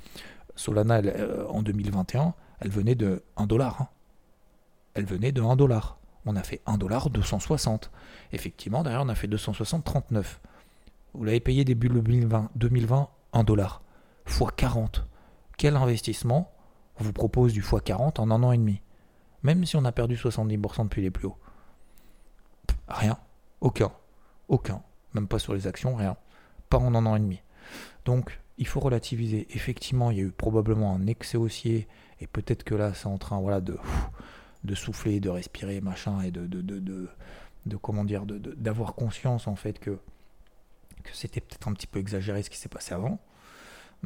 Solana 0.56 1.00
euh, 1.00 1.46
en 1.48 1.62
2021, 1.62 2.34
elle 2.60 2.70
venait 2.70 2.96
de 2.96 3.24
1 3.36 3.48
dollar. 3.48 3.82
Hein. 3.82 3.88
Elle 4.94 5.06
venait 5.06 5.32
de 5.32 5.42
1 5.42 5.56
dollar. 5.56 6.00
On 6.26 6.36
a 6.36 6.44
fait 6.44 6.62
1 6.66 6.78
dollar 6.78 7.10
260. 7.10 7.92
Effectivement, 8.32 8.84
derrière, 8.84 9.02
on 9.02 9.10
a 9.10 9.16
fait 9.16 9.28
260 9.28 9.84
39. 9.84 10.40
Vous 11.14 11.24
l'avez 11.24 11.40
payé 11.40 11.66
début 11.66 11.90
2020, 11.90 12.52
2020 12.56 13.10
1 13.34 13.44
dollar. 13.44 13.82
Fois 14.26 14.52
40. 14.56 15.06
Quel 15.58 15.76
investissement 15.76 16.52
vous 16.98 17.14
propose 17.14 17.54
du 17.54 17.62
x40 17.62 18.20
en 18.22 18.32
un 18.32 18.44
an 18.44 18.52
et 18.52 18.58
demi? 18.58 18.82
Même 19.44 19.66
si 19.66 19.76
on 19.76 19.86
a 19.86 19.92
perdu 19.92 20.16
70% 20.16 20.84
depuis 20.84 21.02
les 21.02 21.12
plus 21.12 21.28
hauts. 21.28 21.38
Rien. 22.88 23.18
Aucun. 23.62 23.92
Aucun. 24.48 24.82
Même 25.13 25.28
pas 25.28 25.39
sur 25.39 25.54
les 25.54 25.68
actions, 25.68 25.96
rien. 25.96 26.18
Pas 26.70 26.78
en 26.78 26.94
un 26.96 27.06
an 27.06 27.16
et 27.16 27.20
demi. 27.20 27.42
Donc, 28.06 28.39
il 28.58 28.68
faut 28.68 28.80
relativiser. 28.80 29.48
Effectivement, 29.51 30.12
il 30.12 30.18
y 30.18 30.22
a 30.22 30.24
eu 30.24 30.32
probablement 30.32 30.94
un 30.94 31.08
excès 31.08 31.38
haussier, 31.38 31.88
et 32.20 32.28
peut-être 32.28 32.63
que 32.63 32.75
là, 32.75 32.94
c'est 32.94 33.08
en 33.08 33.18
train 33.18 33.39
voilà, 33.39 33.62
de, 33.62 33.78
de 34.63 34.75
souffler, 34.75 35.20
de 35.20 35.30
respirer, 35.30 35.82
machin, 35.82 36.22
et 36.22 36.32
de, 36.32 36.46
de, 36.46 36.62
de, 36.62 37.10
de, 37.66 37.78
comment 37.78 38.04
dire, 38.04 38.25
d'avoir 38.25 38.96
conscience 38.96 39.48
en 39.48 39.56
fait 39.56 39.80
que, 39.80 39.98
c'était 41.13 41.42
peut-être 41.42 41.68
un 41.68 41.74
petit 41.74 41.88
peu 41.88 42.00
exagéré 42.00 42.44
ce 42.44 42.50
qui 42.50 42.58
s'est 42.58 42.70
passé 42.70 42.94
avant. 42.94 43.20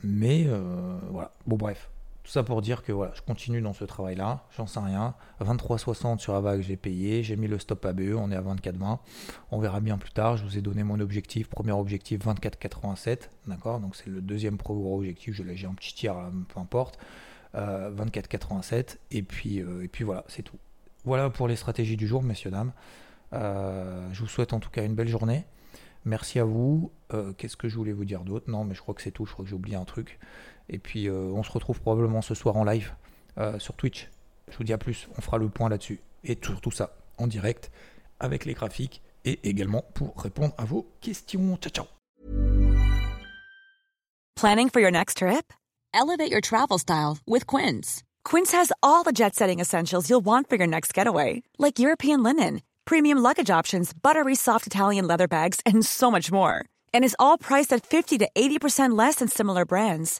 Mais 0.03 0.45
euh, 0.47 0.97
voilà. 1.09 1.33
Bon, 1.45 1.57
bref. 1.57 1.89
Tout 2.23 2.31
ça 2.31 2.43
pour 2.43 2.61
dire 2.61 2.83
que 2.83 2.93
voilà, 2.93 3.11
je 3.15 3.21
continue 3.21 3.61
dans 3.61 3.73
ce 3.73 3.83
travail-là, 3.83 4.45
j'en 4.55 4.65
sais 4.65 4.79
rien. 4.79 5.13
23,60 5.41 6.19
sur 6.19 6.39
vague 6.39 6.61
j'ai 6.61 6.77
payé, 6.77 7.21
j'ai 7.21 7.35
mis 7.35 7.47
le 7.47 7.59
stop 7.59 7.83
ABE, 7.85 8.15
on 8.17 8.31
est 8.31 8.35
à 8.35 8.41
24,20. 8.41 8.99
On 9.51 9.59
verra 9.59 9.81
bien 9.81 9.97
plus 9.97 10.11
tard, 10.11 10.37
je 10.37 10.45
vous 10.45 10.57
ai 10.57 10.61
donné 10.61 10.83
mon 10.83 11.01
objectif. 11.01 11.49
Premier 11.49 11.73
objectif 11.73 12.25
24,87, 12.25 13.29
d'accord? 13.47 13.81
Donc 13.81 13.97
c'est 13.97 14.07
le 14.07 14.21
deuxième 14.21 14.55
gros 14.55 14.95
objectif, 14.95 15.35
je 15.35 15.43
l'ai 15.43 15.57
j'ai 15.57 15.67
un 15.67 15.73
petit 15.73 15.93
tir, 15.93 16.15
peu 16.47 16.59
importe. 16.61 16.97
24,87, 17.55 18.73
euh, 18.73 18.83
et 19.11 19.21
puis, 19.21 19.59
euh, 19.59 19.83
et 19.83 19.87
puis 19.87 20.03
voilà, 20.03 20.23
c'est 20.27 20.43
tout. 20.43 20.57
Voilà 21.05 21.29
pour 21.29 21.47
les 21.47 21.55
stratégies 21.55 21.97
du 21.97 22.07
jour, 22.07 22.23
messieurs, 22.23 22.51
dames. 22.51 22.71
Euh, 23.33 24.07
je 24.11 24.21
vous 24.21 24.27
souhaite 24.27 24.53
en 24.53 24.59
tout 24.59 24.69
cas 24.69 24.83
une 24.83 24.95
belle 24.95 25.07
journée. 25.07 25.45
Merci 26.05 26.39
à 26.39 26.43
vous. 26.43 26.91
Qu'est-ce 27.37 27.55
que 27.55 27.69
je 27.69 27.77
voulais 27.77 27.93
vous 27.93 28.05
dire 28.05 28.21
d'autre? 28.21 28.49
Non, 28.49 28.65
mais 28.65 28.73
je 28.73 28.81
crois 28.81 28.93
que 28.93 29.01
c'est 29.01 29.11
tout. 29.11 29.25
Je 29.25 29.31
crois 29.31 29.45
que 29.45 29.49
j'ai 29.49 29.55
oublié 29.55 29.77
un 29.77 29.85
truc. 29.85 30.19
Et 30.69 30.79
puis 30.79 31.07
euh, 31.07 31.31
on 31.33 31.43
se 31.43 31.51
retrouve 31.51 31.79
probablement 31.81 32.21
ce 32.21 32.35
soir 32.35 32.57
en 32.57 32.63
live 32.63 32.93
euh, 33.37 33.59
sur 33.59 33.75
Twitch. 33.75 34.09
Je 34.51 34.57
vous 34.57 34.63
dis 34.63 34.73
à 34.73 34.77
plus, 34.77 35.07
on 35.17 35.21
fera 35.21 35.37
le 35.37 35.49
point 35.49 35.69
là-dessus. 35.69 35.99
Et 36.23 36.35
tout 36.35 36.71
ça 36.71 36.95
en 37.17 37.27
direct 37.27 37.71
avec 38.19 38.45
les 38.45 38.53
graphiques 38.53 39.01
et 39.25 39.39
également 39.47 39.83
pour 39.93 40.15
répondre 40.17 40.53
à 40.57 40.65
vos 40.65 40.87
questions. 41.01 41.57
Ciao 41.57 41.71
ciao. 41.71 41.85
Planning 44.35 44.69
for 44.69 44.81
your 44.81 44.91
next 44.91 45.17
trip? 45.17 45.53
Elevate 45.93 46.31
your 46.31 46.41
travel 46.41 46.77
style 46.79 47.17
with 47.27 47.45
Quince. 47.45 48.03
Quince 48.25 48.51
has 48.51 48.71
all 48.81 49.03
the 49.03 49.11
jet-setting 49.11 49.59
essentials 49.59 50.09
you'll 50.09 50.25
want 50.25 50.49
for 50.49 50.55
your 50.55 50.67
next 50.67 50.93
getaway, 50.93 51.43
like 51.59 51.79
European 51.79 52.23
linen, 52.23 52.61
premium 52.85 53.19
luggage 53.19 53.49
options, 53.49 53.93
buttery 53.93 54.35
soft 54.35 54.65
Italian 54.65 55.07
leather 55.07 55.27
bags, 55.27 55.59
and 55.65 55.85
so 55.85 56.09
much 56.09 56.31
more. 56.31 56.65
And 56.93 57.05
is 57.05 57.15
all 57.19 57.37
priced 57.37 57.71
at 57.73 57.85
50 57.85 58.17
to 58.19 58.29
80% 58.35 58.97
less 58.97 59.15
than 59.15 59.27
similar 59.27 59.65
brands. 59.65 60.19